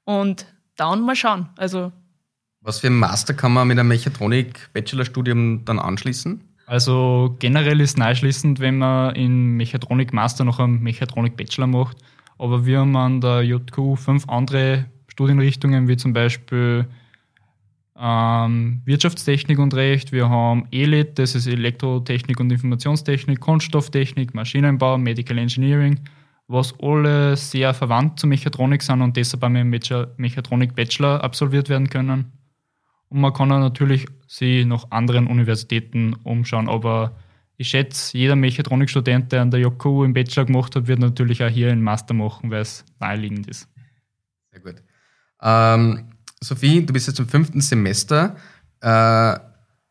Und 0.05 0.45
dann 0.77 1.01
mal 1.01 1.15
schauen. 1.15 1.49
Also 1.57 1.91
was 2.61 2.79
für 2.79 2.87
ein 2.87 2.97
Master 2.97 3.33
kann 3.33 3.53
man 3.53 3.67
mit 3.67 3.77
einem 3.77 3.89
Mechatronik-Bachelorstudium 3.89 5.65
dann 5.65 5.79
anschließen? 5.79 6.41
Also 6.65 7.35
generell 7.39 7.79
ist 7.81 7.91
es 7.91 7.97
nahschließend, 7.97 8.59
wenn 8.59 8.77
man 8.77 9.15
in 9.15 9.57
Mechatronik 9.57 10.13
Master 10.13 10.43
noch 10.43 10.59
einen 10.59 10.81
Mechatronik 10.81 11.37
Bachelor 11.37 11.67
macht. 11.67 11.97
Aber 12.37 12.65
wir 12.65 12.79
haben 12.79 12.95
an 12.95 13.21
der 13.21 13.41
JKU 13.43 13.95
fünf 13.95 14.27
andere 14.27 14.85
Studienrichtungen, 15.17 15.87
wie 15.87 15.97
zum 15.97 16.13
Beispiel 16.13 16.85
ähm, 17.99 18.83
Wirtschaftstechnik 18.85 19.57
und 19.57 19.73
Recht. 19.73 20.11
Wir 20.11 20.29
haben 20.29 20.67
ELIT, 20.71 21.17
das 21.17 21.33
ist 21.33 21.47
Elektrotechnik 21.47 22.39
und 22.39 22.51
Informationstechnik, 22.51 23.39
Kunststofftechnik, 23.39 24.35
Maschinenbau, 24.35 24.99
Medical 24.99 25.39
Engineering, 25.39 26.01
was 26.47 26.75
alle 26.79 27.35
sehr 27.35 27.73
verwandt 27.73 28.19
zur 28.19 28.29
Mechatronik 28.29 28.83
sind 28.83 29.01
und 29.01 29.17
deshalb 29.17 29.41
beim 29.41 29.53
Mechatronik 29.53 30.75
Bachelor 30.75 31.23
absolviert 31.23 31.67
werden 31.67 31.89
können. 31.89 32.31
Und 33.09 33.19
man 33.19 33.33
kann 33.33 33.47
natürlich 33.47 34.05
sich 34.27 34.67
nach 34.67 34.91
anderen 34.91 35.25
Universitäten 35.25 36.13
umschauen. 36.25 36.69
Aber 36.69 37.15
ich 37.55 37.69
schätze, 37.69 38.15
jeder 38.15 38.35
Mechatronikstudent, 38.35 39.31
der 39.31 39.41
an 39.41 39.49
der 39.49 39.61
JKU 39.61 40.03
im 40.03 40.13
Bachelor 40.13 40.45
gemacht 40.45 40.75
hat, 40.75 40.85
wird 40.85 40.99
natürlich 40.99 41.43
auch 41.43 41.49
hier 41.49 41.71
einen 41.71 41.81
Master 41.81 42.13
machen, 42.13 42.51
weil 42.51 42.61
es 42.61 42.85
naheliegend 42.99 43.47
ist. 43.47 43.67
Sehr 44.51 44.61
gut. 44.61 44.86
Ähm, 45.41 46.05
Sophie, 46.41 46.85
du 46.85 46.93
bist 46.93 47.07
jetzt 47.07 47.19
im 47.19 47.27
fünften 47.27 47.61
Semester. 47.61 48.35
Äh, 48.81 49.39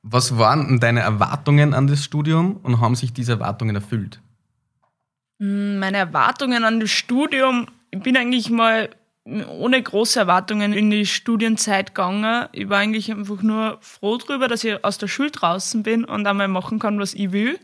was 0.03 0.39
waren 0.39 0.79
deine 0.79 1.01
Erwartungen 1.01 1.75
an 1.75 1.89
das 1.89 2.05
Studium 2.05 2.59
und 2.63 2.81
haben 2.81 2.95
sich 2.95 3.13
diese 3.13 3.33
Erwartungen 3.33 3.75
erfüllt? 3.75 4.21
Hm, 5.41 5.79
meine 5.79 5.99
Erwartungen 5.99 6.65
an 6.65 6.81
das 6.81 6.91
Studium, 6.91 7.67
ich 7.91 8.01
bin 8.01 8.17
eigentlich 8.17 8.51
mal 8.51 8.91
ohne 9.27 9.83
große 9.83 10.21
Erwartungen 10.21 10.73
in 10.73 10.91
die 10.91 11.05
Studienzeit 11.05 11.95
gegangen. 11.95 12.49
Ich 12.53 12.69
war 12.69 12.79
eigentlich 12.79 13.11
einfach 13.11 13.43
nur 13.43 13.79
froh 13.81 14.19
darüber, 14.19 14.47
dass 14.47 14.63
ich 14.63 14.85
aus 14.85 14.99
der 14.99 15.09
Schule 15.09 15.33
draußen 15.33 15.83
bin 15.83 16.05
und 16.05 16.27
einmal 16.27 16.47
machen 16.47 16.79
kann, 16.79 17.01
was 17.01 17.13
ich 17.13 17.33
will. 17.33 17.59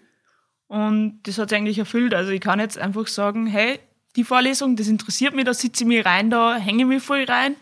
Und 0.66 1.20
das 1.22 1.38
hat 1.38 1.50
sich 1.50 1.58
eigentlich 1.58 1.78
erfüllt. 1.78 2.14
Also 2.14 2.32
ich 2.32 2.40
kann 2.40 2.58
jetzt 2.58 2.78
einfach 2.78 3.06
sagen, 3.06 3.46
hey, 3.46 3.78
die 4.16 4.24
Vorlesung, 4.24 4.74
das 4.74 4.88
interessiert 4.88 5.34
mich, 5.34 5.44
da 5.44 5.54
sitze 5.54 5.84
ich 5.84 5.88
mir 5.88 6.04
rein, 6.04 6.30
da 6.30 6.56
hänge 6.56 6.82
ich 6.82 6.88
mich 6.88 7.02
voll 7.02 7.24
rein. 7.24 7.54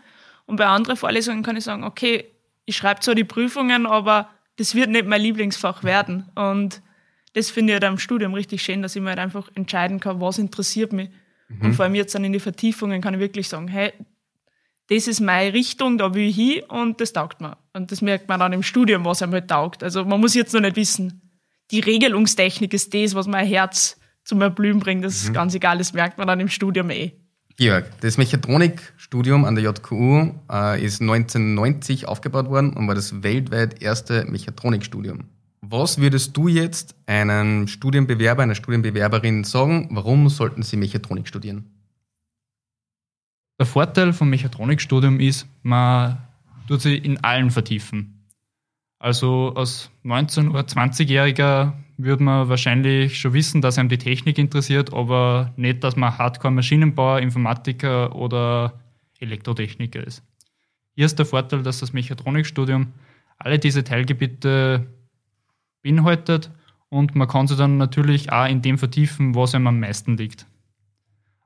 Und 0.50 0.56
bei 0.56 0.66
anderen 0.66 0.96
Vorlesungen 0.96 1.44
kann 1.44 1.56
ich 1.56 1.62
sagen, 1.62 1.84
okay, 1.84 2.24
ich 2.64 2.76
schreibe 2.76 2.98
zwar 2.98 3.14
die 3.14 3.22
Prüfungen, 3.22 3.86
aber 3.86 4.30
das 4.56 4.74
wird 4.74 4.90
nicht 4.90 5.06
mein 5.06 5.22
Lieblingsfach 5.22 5.84
werden. 5.84 6.28
Und 6.34 6.82
das 7.34 7.52
finde 7.52 7.72
ich 7.72 7.74
halt 7.74 7.84
am 7.84 7.98
Studium 7.98 8.34
richtig 8.34 8.60
schön, 8.60 8.82
dass 8.82 8.96
ich 8.96 9.00
mir 9.00 9.10
halt 9.10 9.20
einfach 9.20 9.48
entscheiden 9.54 10.00
kann, 10.00 10.20
was 10.20 10.38
interessiert 10.38 10.92
mich. 10.92 11.08
Mhm. 11.46 11.66
Und 11.66 11.74
vor 11.74 11.84
allem 11.84 11.94
jetzt 11.94 12.16
dann 12.16 12.24
in 12.24 12.32
die 12.32 12.40
Vertiefungen 12.40 13.00
kann 13.00 13.14
ich 13.14 13.20
wirklich 13.20 13.46
sagen, 13.46 13.68
hey, 13.68 13.92
das 14.88 15.06
ist 15.06 15.20
meine 15.20 15.52
Richtung, 15.52 15.98
da 15.98 16.14
will 16.14 16.28
ich 16.28 16.34
hin 16.34 16.64
und 16.64 17.00
das 17.00 17.12
taugt 17.12 17.40
mir. 17.40 17.56
Und 17.72 17.92
das 17.92 18.02
merkt 18.02 18.28
man 18.28 18.40
dann 18.40 18.52
im 18.52 18.64
Studium, 18.64 19.04
was 19.04 19.22
einem 19.22 19.32
halt 19.34 19.46
taugt. 19.46 19.84
Also 19.84 20.04
man 20.04 20.18
muss 20.18 20.34
jetzt 20.34 20.52
noch 20.52 20.60
nicht 20.60 20.74
wissen, 20.74 21.30
die 21.70 21.78
Regelungstechnik 21.78 22.74
ist 22.74 22.92
das, 22.92 23.14
was 23.14 23.28
mein 23.28 23.46
Herz 23.46 24.00
zum 24.24 24.42
Erblühen 24.42 24.80
bringt. 24.80 25.04
Das 25.04 25.14
ist 25.14 25.28
mhm. 25.28 25.34
ganz 25.34 25.54
egal, 25.54 25.78
das 25.78 25.92
merkt 25.92 26.18
man 26.18 26.26
dann 26.26 26.40
im 26.40 26.48
Studium 26.48 26.90
eh. 26.90 27.12
Georg, 27.60 28.00
das 28.00 28.16
Mechatronikstudium 28.16 29.44
an 29.44 29.54
der 29.54 29.64
JKU 29.64 30.32
äh, 30.50 30.82
ist 30.82 31.02
1990 31.02 32.08
aufgebaut 32.08 32.48
worden 32.48 32.72
und 32.72 32.88
war 32.88 32.94
das 32.94 33.22
weltweit 33.22 33.82
erste 33.82 34.24
Mechatronikstudium. 34.24 35.24
Was 35.60 35.98
würdest 35.98 36.34
du 36.34 36.48
jetzt 36.48 36.94
einem 37.04 37.68
Studienbewerber, 37.68 38.44
einer 38.44 38.54
Studienbewerberin 38.54 39.44
sagen, 39.44 39.90
warum 39.90 40.30
sollten 40.30 40.62
sie 40.62 40.78
Mechatronik 40.78 41.28
studieren? 41.28 41.66
Der 43.58 43.66
Vorteil 43.66 44.14
vom 44.14 44.30
Mechatronikstudium 44.30 45.20
ist, 45.20 45.46
man 45.62 46.16
tut 46.66 46.80
sich 46.80 47.04
in 47.04 47.22
allen 47.22 47.50
vertiefen. 47.50 48.19
Also 49.00 49.54
als 49.56 49.90
19- 50.04 50.50
oder 50.50 50.60
20-Jähriger 50.60 51.72
würde 51.96 52.22
man 52.22 52.50
wahrscheinlich 52.50 53.18
schon 53.18 53.32
wissen, 53.32 53.62
dass 53.62 53.78
einem 53.78 53.88
die 53.88 53.96
Technik 53.96 54.36
interessiert, 54.36 54.92
aber 54.92 55.54
nicht, 55.56 55.82
dass 55.82 55.96
man 55.96 56.18
Hardcore-Maschinenbauer, 56.18 57.20
Informatiker 57.20 58.14
oder 58.14 58.78
Elektrotechniker 59.18 60.06
ist. 60.06 60.22
Hier 60.94 61.06
ist 61.06 61.18
der 61.18 61.24
Vorteil, 61.24 61.62
dass 61.62 61.80
das 61.80 61.94
Mechatronikstudium 61.94 62.92
alle 63.38 63.58
diese 63.58 63.84
Teilgebiete 63.84 64.86
beinhaltet 65.82 66.50
und 66.90 67.14
man 67.14 67.26
kann 67.26 67.46
sich 67.46 67.56
dann 67.56 67.78
natürlich 67.78 68.30
auch 68.30 68.48
in 68.48 68.60
dem 68.60 68.76
vertiefen, 68.76 69.34
was 69.34 69.54
einem 69.54 69.66
am 69.66 69.80
meisten 69.80 70.18
liegt. 70.18 70.46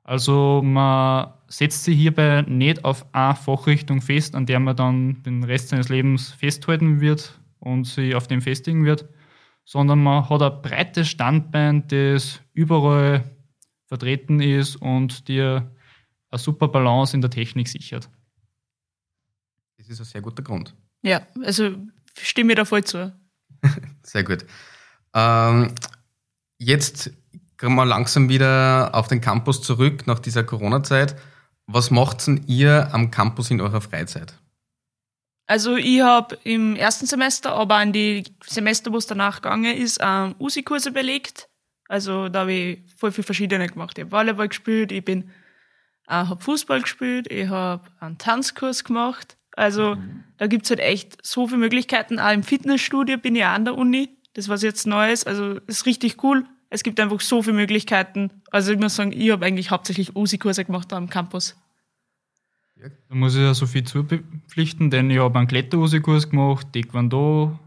Also 0.03 0.61
man 0.61 1.31
setzt 1.47 1.85
sich 1.85 1.97
hierbei 1.97 2.41
nicht 2.41 2.83
auf 2.83 3.05
eine 3.13 3.33
Fachrichtung 3.33 4.01
fest, 4.01 4.35
an 4.35 4.45
der 4.45 4.59
man 4.59 4.75
dann 4.75 5.23
den 5.23 5.45
Rest 5.45 5.69
seines 5.69 5.87
Lebens 5.87 6.33
festhalten 6.33 6.99
wird 6.99 7.39
und 7.59 7.85
sich 7.85 8.15
auf 8.15 8.27
dem 8.27 8.41
festigen 8.41 8.85
wird, 8.85 9.07
sondern 9.65 10.01
man 10.01 10.29
hat 10.29 10.41
ein 10.41 10.61
breites 10.61 11.07
Standbein, 11.09 11.87
das 11.87 12.41
überall 12.53 13.23
vertreten 13.87 14.39
ist 14.39 14.75
und 14.77 15.27
dir 15.27 15.71
eine 16.31 16.39
super 16.39 16.67
Balance 16.67 17.15
in 17.15 17.21
der 17.21 17.29
Technik 17.29 17.67
sichert. 17.67 18.09
Das 19.77 19.89
ist 19.89 19.99
ein 19.99 20.05
sehr 20.05 20.21
guter 20.21 20.43
Grund. 20.43 20.75
Ja, 21.03 21.21
also 21.43 21.75
stimme 22.19 22.47
mir 22.47 22.55
da 22.55 22.65
voll 22.65 22.83
zu. 22.83 23.13
Sehr 24.03 24.23
gut. 24.23 24.45
Ähm, 25.13 25.73
jetzt 26.57 27.11
kommen 27.57 27.75
wir 27.75 27.85
langsam 27.85 28.29
wieder 28.29 28.89
auf 28.93 29.07
den 29.07 29.21
Campus 29.21 29.61
zurück 29.61 30.07
nach 30.07 30.19
dieser 30.19 30.43
Corona-Zeit. 30.43 31.15
Was 31.67 31.91
macht 31.91 32.25
denn 32.27 32.43
ihr 32.47 32.93
am 32.93 33.11
Campus 33.11 33.51
in 33.51 33.61
eurer 33.61 33.81
Freizeit? 33.81 34.39
Also 35.47 35.75
ich 35.75 36.01
habe 36.01 36.37
im 36.43 36.75
ersten 36.75 37.05
Semester, 37.05 37.53
aber 37.53 37.75
an 37.75 37.93
die 37.93 38.23
Semester, 38.45 38.91
wo 38.91 38.97
es 38.97 39.05
danach 39.05 39.41
gegangen 39.41 39.75
ist, 39.75 39.99
ähm, 40.01 40.35
USI-Kurse 40.39 40.91
belegt. 40.91 41.49
Also 41.87 42.29
da 42.29 42.41
habe 42.41 42.53
ich 42.53 42.79
voll 42.97 43.11
viel 43.11 43.23
verschiedene 43.23 43.67
gemacht. 43.67 43.97
Ich 43.97 44.05
habe 44.05 44.11
Volleyball 44.11 44.47
gespielt, 44.47 44.91
ich 44.91 45.05
bin, 45.05 45.29
äh, 46.07 46.13
habe 46.13 46.41
Fußball 46.41 46.81
gespielt, 46.81 47.31
ich 47.31 47.47
habe 47.47 47.83
einen 47.99 48.17
Tanzkurs 48.17 48.83
gemacht. 48.83 49.37
Also 49.55 49.95
mhm. 49.95 50.23
da 50.37 50.47
gibt's 50.47 50.69
halt 50.69 50.79
echt 50.79 51.23
so 51.25 51.47
viele 51.47 51.59
Möglichkeiten. 51.59 52.19
Auch 52.19 52.31
im 52.31 52.43
Fitnessstudio 52.43 53.17
bin 53.17 53.35
ich 53.35 53.43
auch 53.43 53.49
an 53.49 53.65
der 53.65 53.75
Uni. 53.75 54.09
Das 54.33 54.49
was 54.49 54.63
jetzt 54.63 54.87
Neues. 54.87 55.25
Also 55.25 55.59
ist 55.67 55.85
richtig 55.85 56.23
cool. 56.23 56.45
Es 56.69 56.83
gibt 56.83 56.99
einfach 56.99 57.21
so 57.21 57.43
viele 57.43 57.55
Möglichkeiten. 57.55 58.41
Also 58.51 58.73
ich 58.73 58.79
muss 58.79 58.95
sagen, 58.95 59.13
ich 59.13 59.31
habe 59.31 59.45
eigentlich 59.45 59.69
hauptsächlich 59.69 60.15
USI-Kurse 60.15 60.65
gemacht 60.65 60.91
am 60.91 61.09
Campus. 61.09 61.55
Da 62.77 63.15
muss 63.15 63.35
ich 63.35 63.41
ja 63.41 63.53
so 63.53 63.65
viel 63.65 63.83
zupflichten, 63.83 64.89
denn 64.89 65.09
ich 65.09 65.19
habe 65.19 65.39
einen 65.39 65.47
Kletter-USI-Kurs 65.47 66.29
gemacht, 66.29 66.67
Taekwondo. 66.73 67.57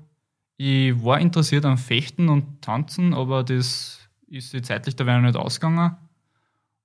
Ich 0.58 1.02
war 1.02 1.18
interessiert 1.18 1.64
an 1.64 1.78
Fechten 1.78 2.28
und 2.28 2.60
Tanzen, 2.62 3.14
aber 3.14 3.42
das 3.42 4.08
ist 4.26 4.50
sich 4.50 4.62
zeitlich 4.64 4.96
dabei 4.96 5.16
noch 5.16 5.22
nicht 5.22 5.36
ausgegangen. 5.36 5.96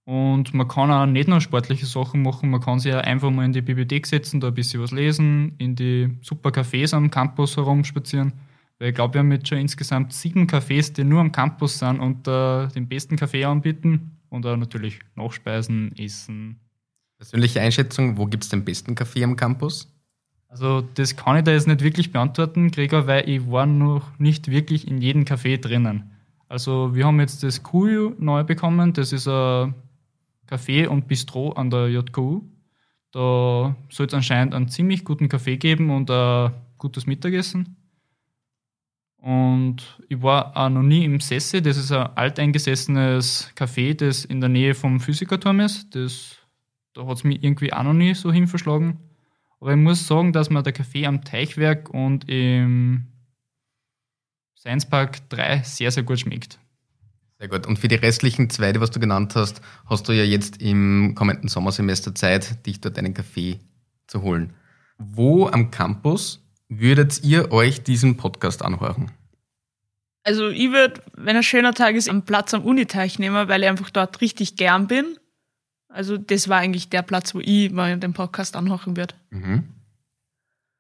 Und 0.06 0.54
man 0.54 0.68
kann 0.68 0.92
auch 0.92 1.06
nicht 1.06 1.28
nur 1.28 1.42
sportliche 1.42 1.86
Sachen 1.86 2.22
machen, 2.22 2.50
man 2.50 2.62
kann 2.62 2.80
sich 2.80 2.94
auch 2.94 3.02
einfach 3.02 3.32
mal 3.32 3.46
in 3.46 3.54
die 3.54 3.62
Bibliothek 3.62 4.06
setzen, 4.06 4.40
da 4.40 4.50
ein 4.50 4.54
bisschen 4.54 4.82
was 4.82 4.92
lesen, 4.92 5.56
in 5.58 5.76
die 5.76 6.18
super 6.22 6.50
Cafés 6.50 6.94
am 6.94 7.10
Campus 7.10 7.56
herumspazieren. 7.56 8.34
Weil 8.80 8.90
ich 8.90 8.96
glaube, 8.96 9.14
wir 9.16 9.20
haben 9.20 9.32
jetzt 9.32 9.48
schon 9.48 9.60
insgesamt 9.60 10.12
sieben 10.12 10.46
Cafés, 10.48 10.94
die 10.94 11.04
nur 11.04 11.22
am 11.22 11.32
Campus 11.32 11.80
sind 11.80 12.00
und 12.00 12.28
äh, 12.28 12.68
den 12.70 12.88
besten 12.88 13.16
Kaffee 13.16 13.46
anbieten 13.46 14.18
und 14.30 14.46
auch 14.46 14.58
natürlich 14.58 15.00
Nachspeisen, 15.16 15.96
Essen. 15.98 16.60
Persönliche 17.24 17.62
Einschätzung, 17.62 18.18
wo 18.18 18.26
gibt 18.26 18.44
es 18.44 18.50
den 18.50 18.66
besten 18.66 18.96
Kaffee 18.96 19.24
am 19.24 19.38
Campus? 19.38 19.90
Also 20.50 20.82
das 20.82 21.16
kann 21.16 21.38
ich 21.38 21.46
da 21.46 21.52
jetzt 21.52 21.68
nicht 21.68 21.82
wirklich 21.82 22.12
beantworten, 22.12 22.70
Gregor, 22.70 23.08
weil 23.08 23.30
ich 23.30 23.50
war 23.50 23.66
noch 23.66 24.20
nicht 24.20 24.50
wirklich 24.50 24.88
in 24.88 25.00
jedem 25.00 25.24
Café 25.24 25.58
drinnen. 25.58 26.12
Also 26.50 26.94
wir 26.94 27.06
haben 27.06 27.22
jetzt 27.22 27.42
das 27.42 27.64
Kuyu 27.64 28.14
neu 28.20 28.44
bekommen. 28.44 28.92
Das 28.92 29.14
ist 29.14 29.28
ein 29.28 29.74
Café 30.48 30.88
und 30.88 31.08
Bistro 31.08 31.54
an 31.54 31.70
der 31.70 31.88
JKU. 31.90 32.44
Da 33.12 33.74
soll 33.90 34.08
es 34.08 34.14
anscheinend 34.14 34.54
einen 34.54 34.68
ziemlich 34.68 35.06
guten 35.06 35.30
Kaffee 35.30 35.56
geben 35.56 35.92
und 35.92 36.12
ein 36.12 36.52
gutes 36.78 37.08
Mittagessen. 37.08 37.78
Und 39.18 39.78
ich 40.10 40.22
war 40.22 40.58
auch 40.58 40.70
noch 40.70 40.84
nie 40.84 41.06
im 41.06 41.22
Sesse. 41.22 41.62
Das 41.62 41.78
ist 41.78 41.94
ein 41.94 42.06
alteingesessenes 42.16 43.54
Café, 43.56 43.94
das 43.94 44.26
in 44.26 44.42
der 44.42 44.50
Nähe 44.50 44.76
vom 44.76 45.00
Physikerturm 45.00 45.62
ist. 45.62 45.96
Das, 45.96 46.43
da 46.94 47.06
hat 47.06 47.18
es 47.18 47.24
mich 47.24 47.44
irgendwie 47.44 47.74
auch 47.74 47.84
noch 47.84 47.94
nie 47.94 48.14
so 48.14 48.32
hinverschlagen. 48.32 49.00
Aber 49.60 49.72
ich 49.72 49.78
muss 49.78 50.08
sagen, 50.08 50.34
dass 50.34 50.50
mir 50.50 50.64
der 50.64 50.74
Kaffee 50.74 51.06
am 51.06 51.24
Teichwerk 51.24 51.90
und 51.90 52.30
im 52.30 53.08
Science 54.58 54.88
Park 54.88 55.30
3 55.30 55.64
sehr, 55.64 55.92
sehr 55.92 56.04
gut 56.04 56.20
schmeckt. 56.20 56.60
Sehr 57.40 57.48
gut. 57.48 57.68
Und 57.68 57.80
für 57.80 57.88
die 57.88 57.96
restlichen 57.96 58.50
zwei, 58.50 58.72
die 58.72 58.80
was 58.80 58.92
du 58.92 59.00
genannt 59.00 59.36
hast, 59.36 59.62
hast 59.86 60.08
du 60.08 60.14
ja 60.14 60.24
jetzt 60.24 60.62
im 60.62 61.16
kommenden 61.16 61.50
Sommersemester 61.50 62.16
Zeit, 62.16 62.66
dich 62.66 62.80
dort 62.80 62.98
einen 62.98 63.14
Kaffee 63.14 63.60
zu 64.08 64.22
holen. 64.22 64.54
Wo 64.98 65.48
am 65.48 65.72
Campus 65.72 66.42
würdet 66.70 67.24
ihr 67.24 67.52
euch 67.52 67.84
diesen 67.84 68.18
Podcast 68.18 68.64
anhören? 68.64 69.12
Also 70.24 70.50
ich 70.50 70.72
würde, 70.72 71.02
wenn 71.16 71.36
ein 71.36 71.44
schöner 71.44 71.74
Tag 71.74 71.96
ist, 71.96 72.10
einen 72.10 72.24
Platz 72.24 72.54
am 72.54 72.64
Uniteich 72.64 73.20
nehmen, 73.20 73.48
weil 73.50 73.64
ich 73.64 73.70
einfach 73.70 73.90
dort 73.90 74.22
richtig 74.22 74.56
gern 74.56 74.88
bin. 74.88 75.18
Also 75.94 76.18
das 76.18 76.50
war 76.50 76.58
eigentlich 76.58 76.90
der 76.90 77.04
Platz, 77.04 77.36
wo 77.36 77.40
ich 77.40 77.72
mal 77.72 77.98
den 78.00 78.14
Podcast 78.14 78.56
anhören 78.56 78.98
würde. 78.98 79.14
Mhm. 79.30 79.64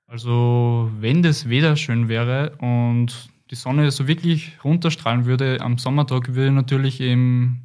Also 0.08 0.92
wenn 1.00 1.22
das 1.22 1.48
Wetter 1.48 1.76
schön 1.76 2.10
wäre 2.10 2.56
und 2.58 3.30
die 3.52 3.56
Sonne 3.56 3.92
so 3.92 4.08
wirklich 4.08 4.54
runterstrahlen 4.64 5.26
würde 5.26 5.62
am 5.62 5.78
Sommertag, 5.78 6.30
würde 6.30 6.48
ich 6.48 6.54
natürlich 6.54 7.00
im 7.00 7.60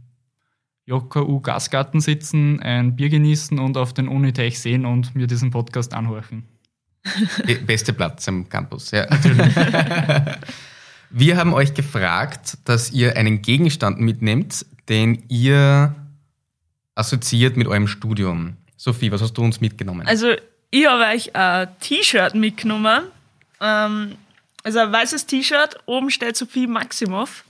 JKU 0.85 1.41
Gasgarten 1.41 2.01
sitzen, 2.01 2.61
ein 2.61 2.97
Bier 2.97 3.09
genießen 3.09 3.59
und 3.59 3.79
auf 3.79 3.95
den 3.95 4.09
Uniteich 4.09 4.61
sehen 4.61 4.85
und 4.85 5.15
mir 5.15 5.27
diesen 5.27 5.51
Podcast 5.51 5.95
anhören. 5.95 6.45
Beste 7.67 7.95
Platz 7.95 8.29
am 8.29 8.49
Campus, 8.49 8.91
ja. 8.91 9.07
Natürlich. 9.09 9.55
Wir 11.11 11.39
haben 11.39 11.55
euch 11.55 11.73
gefragt, 11.73 12.59
dass 12.65 12.91
ihr 12.91 13.17
einen 13.17 13.41
Gegenstand 13.41 13.99
mitnehmt, 14.01 14.67
den 14.91 15.23
ihr 15.29 15.95
assoziiert 16.99 17.57
mit 17.57 17.67
eurem 17.67 17.87
Studium. 17.87 18.57
Sophie, 18.77 19.11
was 19.13 19.23
hast 19.23 19.35
du 19.35 19.43
uns 19.43 19.61
mitgenommen? 19.61 20.07
Also 20.07 20.35
ich 20.71 20.87
habe 20.87 21.05
euch 21.05 21.35
ein 21.35 21.69
T-Shirt 21.81 22.35
mitgenommen. 22.35 23.05
Ähm, 23.61 24.17
also 24.63 24.81
ein 24.81 24.93
weißes 24.93 25.27
T-Shirt, 25.27 25.79
oben 25.87 26.11
steht 26.11 26.37
Sophie 26.37 26.67
Maximov. 26.67 27.45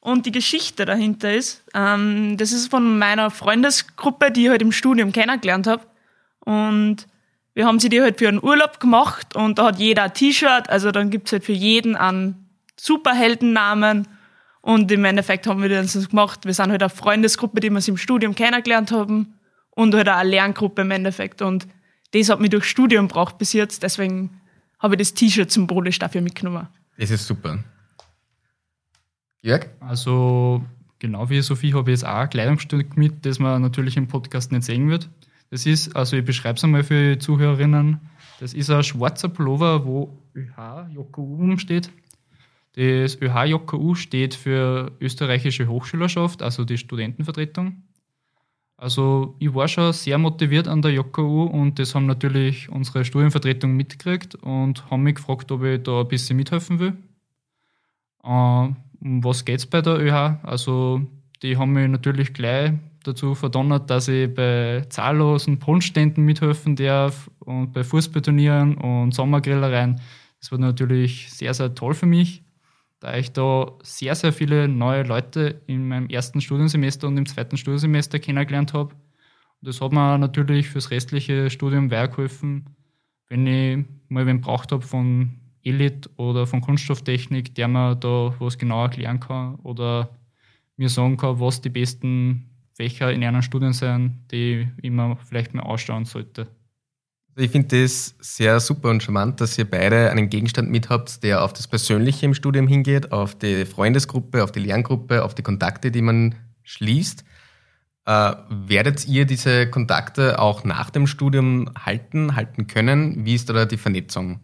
Und 0.00 0.26
die 0.26 0.32
Geschichte 0.32 0.84
dahinter 0.84 1.32
ist, 1.32 1.62
ähm, 1.74 2.36
das 2.36 2.52
ist 2.52 2.68
von 2.70 2.98
meiner 2.98 3.30
Freundesgruppe, 3.30 4.32
die 4.32 4.44
ich 4.44 4.50
halt 4.50 4.62
im 4.62 4.72
Studium 4.72 5.12
kennengelernt 5.12 5.68
habe. 5.68 5.86
Und 6.40 7.06
wir 7.54 7.66
haben 7.66 7.78
sie 7.78 7.88
die 7.88 8.00
halt 8.00 8.18
für 8.18 8.28
einen 8.28 8.42
Urlaub 8.42 8.80
gemacht 8.80 9.36
und 9.36 9.58
da 9.58 9.66
hat 9.66 9.78
jeder 9.78 10.04
ein 10.04 10.14
T-Shirt, 10.14 10.68
also 10.70 10.90
dann 10.90 11.10
gibt's 11.10 11.32
halt 11.32 11.44
für 11.44 11.52
jeden 11.52 11.94
einen 11.96 12.48
Superheldennamen. 12.76 14.08
Und 14.62 14.90
im 14.92 15.04
Endeffekt 15.04 15.46
haben 15.46 15.60
wir 15.60 15.68
das 15.68 16.08
gemacht. 16.08 16.46
Wir 16.46 16.54
sind 16.54 16.70
halt 16.70 16.82
eine 16.82 16.88
Freundesgruppe, 16.88 17.60
die 17.60 17.68
wir 17.68 17.86
im 17.86 17.96
Studium 17.96 18.34
kennengelernt 18.34 18.92
haben. 18.92 19.34
Und 19.70 19.94
halt 19.94 20.08
auch 20.08 20.16
eine 20.16 20.30
Lerngruppe 20.30 20.82
im 20.82 20.90
Endeffekt. 20.90 21.42
Und 21.42 21.66
das 22.12 22.28
hat 22.28 22.40
mich 22.40 22.50
durch 22.50 22.64
Studium 22.64 23.08
braucht 23.08 23.38
bis 23.38 23.52
jetzt. 23.52 23.82
Deswegen 23.82 24.40
habe 24.78 24.94
ich 24.94 24.98
das 24.98 25.14
T-Shirt 25.14 25.50
symbolisch 25.50 25.98
dafür 25.98 26.20
mitgenommen. 26.20 26.68
Das 26.96 27.10
ist 27.10 27.26
super. 27.26 27.58
Jörg? 29.40 29.66
Also, 29.80 30.64
genau 31.00 31.28
wie 31.28 31.40
Sophie 31.40 31.74
habe 31.74 31.90
ich 31.90 31.98
jetzt 31.98 32.06
auch 32.06 32.14
ein 32.14 32.30
Kleidungsstück 32.30 32.96
mit, 32.96 33.26
das 33.26 33.40
man 33.40 33.60
natürlich 33.60 33.96
im 33.96 34.06
Podcast 34.06 34.52
nicht 34.52 34.64
sehen 34.64 34.88
wird. 34.88 35.08
Das 35.50 35.66
ist, 35.66 35.96
also 35.96 36.16
ich 36.16 36.24
beschreibe 36.24 36.56
es 36.56 36.64
einmal 36.64 36.84
für 36.84 37.14
die 37.14 37.18
Zuhörerinnen. 37.18 38.00
Das 38.40 38.54
ist 38.54 38.70
ein 38.70 38.82
schwarzer 38.82 39.28
Pullover, 39.28 39.84
wo 39.84 40.16
ÖH 40.34 40.88
JKU 40.94 41.58
steht. 41.58 41.90
Das 42.74 43.20
ÖH 43.20 43.44
JKU 43.44 43.94
steht 43.94 44.34
für 44.34 44.92
Österreichische 45.00 45.68
Hochschülerschaft, 45.68 46.42
also 46.42 46.64
die 46.64 46.78
Studentenvertretung. 46.78 47.82
Also 48.78 49.36
ich 49.38 49.54
war 49.54 49.68
schon 49.68 49.92
sehr 49.92 50.18
motiviert 50.18 50.66
an 50.66 50.82
der 50.82 50.92
JKU 50.92 51.44
und 51.44 51.78
das 51.78 51.94
haben 51.94 52.06
natürlich 52.06 52.68
unsere 52.68 53.04
Studienvertretung 53.04 53.76
mitgekriegt 53.76 54.34
und 54.36 54.90
haben 54.90 55.02
mich 55.02 55.16
gefragt, 55.16 55.52
ob 55.52 55.62
ich 55.62 55.82
da 55.82 56.00
ein 56.00 56.08
bisschen 56.08 56.36
mithelfen 56.36 56.80
will. 56.80 56.96
Äh, 58.24 58.28
um 58.28 59.22
was 59.22 59.44
geht 59.44 59.58
es 59.58 59.66
bei 59.66 59.82
der 59.82 60.00
ÖH? 60.00 60.38
Also 60.42 61.02
die 61.42 61.56
haben 61.56 61.72
mich 61.72 61.88
natürlich 61.88 62.32
gleich 62.32 62.72
dazu 63.04 63.34
verdonnert, 63.34 63.90
dass 63.90 64.08
ich 64.08 64.32
bei 64.34 64.84
zahllosen 64.88 65.58
Punschständen 65.58 66.24
mithelfen 66.24 66.74
darf 66.74 67.30
und 67.40 67.72
bei 67.72 67.84
Fußballturnieren 67.84 68.78
und 68.78 69.12
Sommergrillereien. 69.12 70.00
Das 70.40 70.50
war 70.50 70.58
natürlich 70.58 71.30
sehr, 71.30 71.52
sehr 71.54 71.74
toll 71.74 71.94
für 71.94 72.06
mich 72.06 72.42
da 73.02 73.16
ich 73.16 73.32
da 73.32 73.72
sehr, 73.82 74.14
sehr 74.14 74.32
viele 74.32 74.68
neue 74.68 75.02
Leute 75.02 75.60
in 75.66 75.88
meinem 75.88 76.08
ersten 76.08 76.40
Studiensemester 76.40 77.08
und 77.08 77.16
im 77.16 77.26
zweiten 77.26 77.56
Studiensemester 77.56 78.20
kennengelernt 78.20 78.72
habe. 78.74 78.94
Und 78.94 79.68
das 79.68 79.80
hat 79.80 79.92
mir 79.92 80.18
natürlich 80.18 80.68
fürs 80.68 80.92
restliche 80.92 81.50
Studium 81.50 81.90
weitergeholfen, 81.90 82.66
wenn 83.28 83.46
ich 83.48 83.84
mal 84.08 84.24
wen 84.26 84.40
braucht 84.40 84.70
habe 84.70 84.86
von 84.86 85.40
Elite 85.64 86.10
oder 86.16 86.46
von 86.46 86.60
Kunststofftechnik, 86.60 87.56
der 87.56 87.66
mir 87.66 87.96
da 87.96 88.34
was 88.38 88.56
genauer 88.56 88.84
erklären 88.84 89.18
kann 89.18 89.56
oder 89.56 90.16
mir 90.76 90.88
sagen 90.88 91.16
kann, 91.16 91.40
was 91.40 91.60
die 91.60 91.70
besten 91.70 92.50
Fächer 92.74 93.12
in 93.12 93.24
einem 93.24 93.42
Studien 93.42 93.72
sind, 93.72 94.20
die 94.30 94.68
ich 94.80 94.90
mir 94.90 95.16
vielleicht 95.16 95.54
mal 95.54 95.64
ausschauen 95.64 96.04
sollte. 96.04 96.46
Ich 97.34 97.50
finde 97.50 97.82
das 97.82 98.14
sehr 98.20 98.60
super 98.60 98.90
und 98.90 99.02
charmant, 99.02 99.40
dass 99.40 99.56
ihr 99.56 99.64
beide 99.64 100.10
einen 100.10 100.28
Gegenstand 100.28 100.70
mit 100.70 100.90
habt, 100.90 101.22
der 101.22 101.42
auf 101.42 101.54
das 101.54 101.66
Persönliche 101.66 102.26
im 102.26 102.34
Studium 102.34 102.68
hingeht, 102.68 103.10
auf 103.10 103.34
die 103.34 103.64
Freundesgruppe, 103.64 104.44
auf 104.44 104.52
die 104.52 104.60
Lerngruppe, 104.60 105.24
auf 105.24 105.34
die 105.34 105.42
Kontakte, 105.42 105.90
die 105.90 106.02
man 106.02 106.34
schließt. 106.62 107.24
Äh, 108.04 108.34
werdet 108.50 109.06
ihr 109.06 109.24
diese 109.24 109.70
Kontakte 109.70 110.40
auch 110.40 110.64
nach 110.64 110.90
dem 110.90 111.06
Studium 111.06 111.70
halten, 111.78 112.36
halten 112.36 112.66
können? 112.66 113.24
Wie 113.24 113.34
ist 113.34 113.48
da 113.48 113.64
die 113.64 113.78
Vernetzung? 113.78 114.40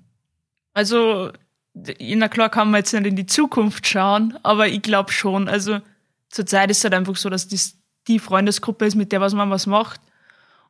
Also, 0.73 1.33
na 1.75 2.29
klar 2.29 2.49
kann 2.49 2.71
man 2.71 2.79
jetzt 2.79 2.95
nicht 2.95 3.07
in 3.07 3.17
die 3.17 3.27
Zukunft 3.27 3.87
schauen, 3.87 4.39
aber 4.45 4.69
ich 4.69 4.81
glaube 4.81 5.13
schon. 5.13 5.49
Also, 5.49 5.81
zurzeit 6.31 6.71
ist 6.71 6.79
es 6.79 6.85
halt 6.85 6.95
einfach 6.95 7.17
so, 7.17 7.29
dass 7.29 7.49
das 7.49 7.75
die 8.07 8.19
Freundesgruppe 8.19 8.87
ist, 8.87 8.95
mit 8.95 9.13
der 9.13 9.21
was 9.21 9.35
man 9.35 9.51
was 9.51 9.67
macht. 9.67 10.01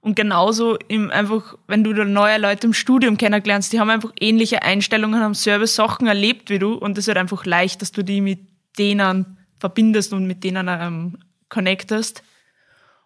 Und 0.00 0.14
genauso 0.14 0.76
im 0.88 1.10
einfach, 1.10 1.56
wenn 1.66 1.82
du 1.82 1.92
da 1.92 2.04
neue 2.04 2.38
Leute 2.38 2.68
im 2.68 2.72
Studium 2.72 3.16
kennenlernst, 3.16 3.72
die 3.72 3.80
haben 3.80 3.90
einfach 3.90 4.12
ähnliche 4.20 4.62
Einstellungen, 4.62 5.20
haben 5.20 5.34
selber 5.34 5.66
Sachen 5.66 6.06
erlebt 6.06 6.50
wie 6.50 6.58
du 6.58 6.74
und 6.74 6.96
es 6.98 7.08
halt 7.08 7.18
einfach 7.18 7.44
leicht, 7.44 7.82
dass 7.82 7.92
du 7.92 8.02
die 8.02 8.20
mit 8.20 8.40
denen 8.78 9.38
verbindest 9.58 10.12
und 10.12 10.26
mit 10.26 10.44
denen 10.44 10.68
ähm, 10.68 11.18
connectest. 11.48 12.22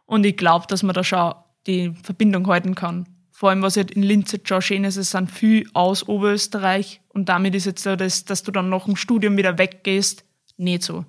Und 0.05 0.25
ich 0.25 0.37
glaube, 0.37 0.67
dass 0.69 0.83
man 0.83 0.95
da 0.95 1.03
schon 1.03 1.35
die 1.67 1.95
Verbindung 2.03 2.47
halten 2.47 2.75
kann. 2.75 3.09
Vor 3.31 3.51
allem, 3.51 3.63
was 3.63 3.77
halt 3.77 3.91
in 3.93 4.03
Linz 4.03 4.31
jetzt 4.33 4.49
schon 4.49 4.63
schön 4.63 4.85
ist, 4.85 4.97
es 4.97 5.11
sind 5.11 5.31
viel 5.31 5.69
aus 5.73 6.07
Oberösterreich 6.07 7.01
und 7.09 7.29
damit 7.29 7.55
ist 7.55 7.67
jetzt 7.67 7.83
so, 7.83 7.97
dass, 7.97 8.25
dass 8.25 8.43
du 8.43 8.53
dann 8.53 8.69
nach 8.69 8.85
dem 8.85 8.97
Studium 8.97 9.37
wieder 9.37 9.59
weggehst, 9.59 10.25
nicht 10.59 10.83
so. 10.83 11.05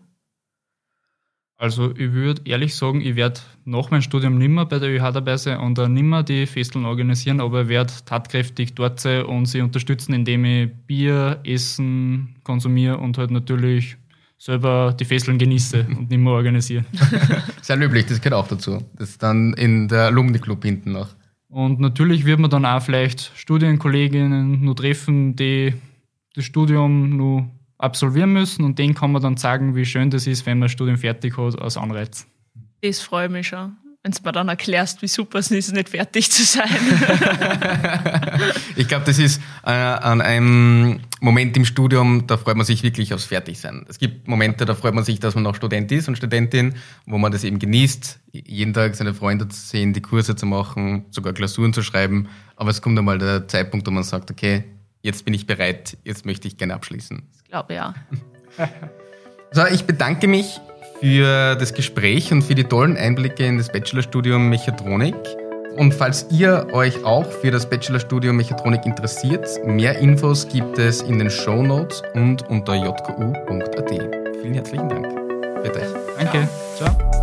Also 1.58 1.92
ich 1.96 2.12
würde 2.12 2.42
ehrlich 2.46 2.76
sagen, 2.76 3.02
ich 3.02 3.16
werde 3.16 3.40
nach 3.64 3.92
meinem 3.92 4.02
Studium 4.02 4.38
nimmer 4.38 4.66
bei 4.66 4.80
der 4.80 4.90
ÖH 4.90 5.12
dabei 5.14 5.38
sein 5.38 5.60
und 5.60 5.80
auch 5.80 5.88
nimmer 5.88 6.24
die 6.24 6.46
Festeln 6.46 6.86
organisieren, 6.86 7.40
aber 7.40 7.64
ich 7.64 7.68
werde 7.70 7.94
tatkräftig 8.06 8.74
dort 8.74 9.00
sein 9.00 9.26
und 9.26 9.46
sie 9.46 9.62
unterstützen, 9.62 10.14
indem 10.14 10.46
ich 10.46 10.72
Bier, 10.88 11.40
Essen 11.44 12.36
konsumiere 12.44 12.98
und 12.98 13.18
halt 13.18 13.32
natürlich 13.32 13.98
selber 14.38 14.94
die 15.00 15.06
Fesseln 15.06 15.38
genieße 15.38 15.86
und 15.98 16.10
nicht 16.10 16.20
mehr 16.20 16.34
organisiere. 16.34 16.84
Sehr 17.62 17.78
löblich, 17.78 18.08
das 18.08 18.20
gehört 18.20 18.42
auch 18.42 18.48
dazu. 18.48 18.84
Das 18.98 19.12
ist 19.12 19.24
dann 19.24 19.54
in 19.54 19.88
der 19.88 20.08
Alumni-Club 20.08 20.64
hinten 20.64 20.92
noch. 20.92 21.10
Und 21.48 21.80
natürlich 21.80 22.26
wird 22.26 22.40
man 22.40 22.50
dann 22.50 22.66
auch 22.66 22.82
vielleicht 22.82 23.32
Studienkolleginnen 23.36 24.66
nur 24.66 24.76
treffen, 24.76 25.36
die 25.36 25.74
das 26.36 26.46
Studium 26.46 27.16
nur 27.16 27.48
absolvieren 27.84 28.34
müssen 28.34 28.64
und 28.64 28.80
denen 28.80 28.96
kann 28.96 29.12
man 29.12 29.22
dann 29.22 29.38
sagen, 29.38 29.76
wie 29.76 29.86
schön 29.86 30.10
das 30.10 30.26
ist, 30.26 30.46
wenn 30.46 30.60
man 30.60 30.68
das 30.68 30.72
Studium 30.72 30.98
fertig 30.98 31.38
hat 31.38 31.62
als 31.62 31.78
Anreiz. 31.78 32.26
Das 32.82 33.02
freut 33.02 33.32
mich 33.32 33.48
schon, 33.48 33.78
wenn 34.04 34.12
du 34.12 34.20
mir 34.24 34.32
dann 34.32 34.50
erklärst, 34.50 35.02
wie 35.02 35.08
super 35.08 35.40
es 35.40 35.52
ist, 35.52 35.74
nicht 35.74 35.90
fertig 35.90 36.30
zu 36.32 36.44
sein. 36.44 36.68
ich 38.76 38.88
glaube, 38.88 39.06
das 39.06 39.20
ist 39.20 39.42
äh, 39.66 39.70
an 39.70 40.22
einem 40.22 41.00
Moment 41.22 41.56
im 41.56 41.64
Studium, 41.64 42.28
da 42.28 42.38
freut 42.38 42.58
man 42.58 42.66
sich 42.66 42.84
wirklich 42.84 43.14
aufs 43.14 43.26
Fertigsein. 43.26 43.86
Es 43.88 44.00
gibt 44.00 44.28
Momente, 44.28 44.66
da 44.66 44.76
freut 44.76 44.94
man 44.94 45.06
sich, 45.06 45.20
dass 45.20 45.36
man 45.36 45.44
noch 45.44 45.56
Student 45.56 45.92
ist 45.92 46.08
und 46.08 46.18
Studentin, 46.18 46.76
wo 47.06 47.18
man 47.18 47.32
das 47.32 47.44
eben 47.44 47.60
genießt, 47.60 48.20
jeden 48.32 48.74
Tag 48.74 48.96
seine 48.96 49.14
Freunde 49.14 49.48
zu 49.48 49.60
sehen, 49.60 49.94
die 49.94 50.02
Kurse 50.02 50.36
zu 50.36 50.46
machen, 50.46 51.06
sogar 51.12 51.34
Klausuren 51.34 51.74
zu 51.74 51.84
schreiben. 51.84 52.28
Aber 52.56 52.70
es 52.70 52.82
kommt 52.82 52.98
einmal 53.00 53.20
der 53.20 53.48
Zeitpunkt, 53.48 53.88
wo 53.88 53.92
man 53.92 54.04
sagt, 54.04 54.32
okay, 54.32 54.66
jetzt 55.02 55.26
bin 55.26 55.34
ich 55.34 55.46
bereit, 55.46 55.98
jetzt 56.04 56.26
möchte 56.26 56.48
ich 56.48 56.58
gerne 56.58 56.74
abschließen. 56.74 57.24
Ich 57.54 57.56
glaube 57.56 57.76
ja. 57.76 57.94
So, 59.52 59.68
ich 59.68 59.86
bedanke 59.86 60.28
mich 60.28 60.60
für 61.00 61.56
das 61.56 61.76
Gespräch 61.76 62.32
und 62.32 62.42
für 62.42 62.56
die 62.56 62.64
tollen 62.64 62.98
Einblicke 62.98 63.46
in 63.46 63.60
das 63.60 63.72
Bachelorstudium 63.72 64.50
Mechatronik. 64.50 65.14
Und 65.78 65.94
falls 65.94 66.26
ihr 66.32 66.66
euch 66.74 67.04
auch 67.04 67.30
für 67.32 67.52
das 67.52 67.70
Bachelorstudium 67.70 68.38
Mechatronik 68.38 68.88
interessiert, 68.88 69.48
mehr 69.68 70.00
Infos 70.00 70.48
gibt 70.48 70.80
es 70.80 71.04
in 71.04 71.20
den 71.20 71.30
Show 71.30 71.62
Notes 71.62 72.02
und 72.16 72.50
unter 72.50 72.74
jku.at. 72.74 73.90
Vielen 74.42 74.54
herzlichen 74.56 74.90
Dank. 74.90 75.08
Bitte 75.62 75.80
euch. 75.80 75.88
Danke. 76.18 76.50
Ciao. 76.76 77.23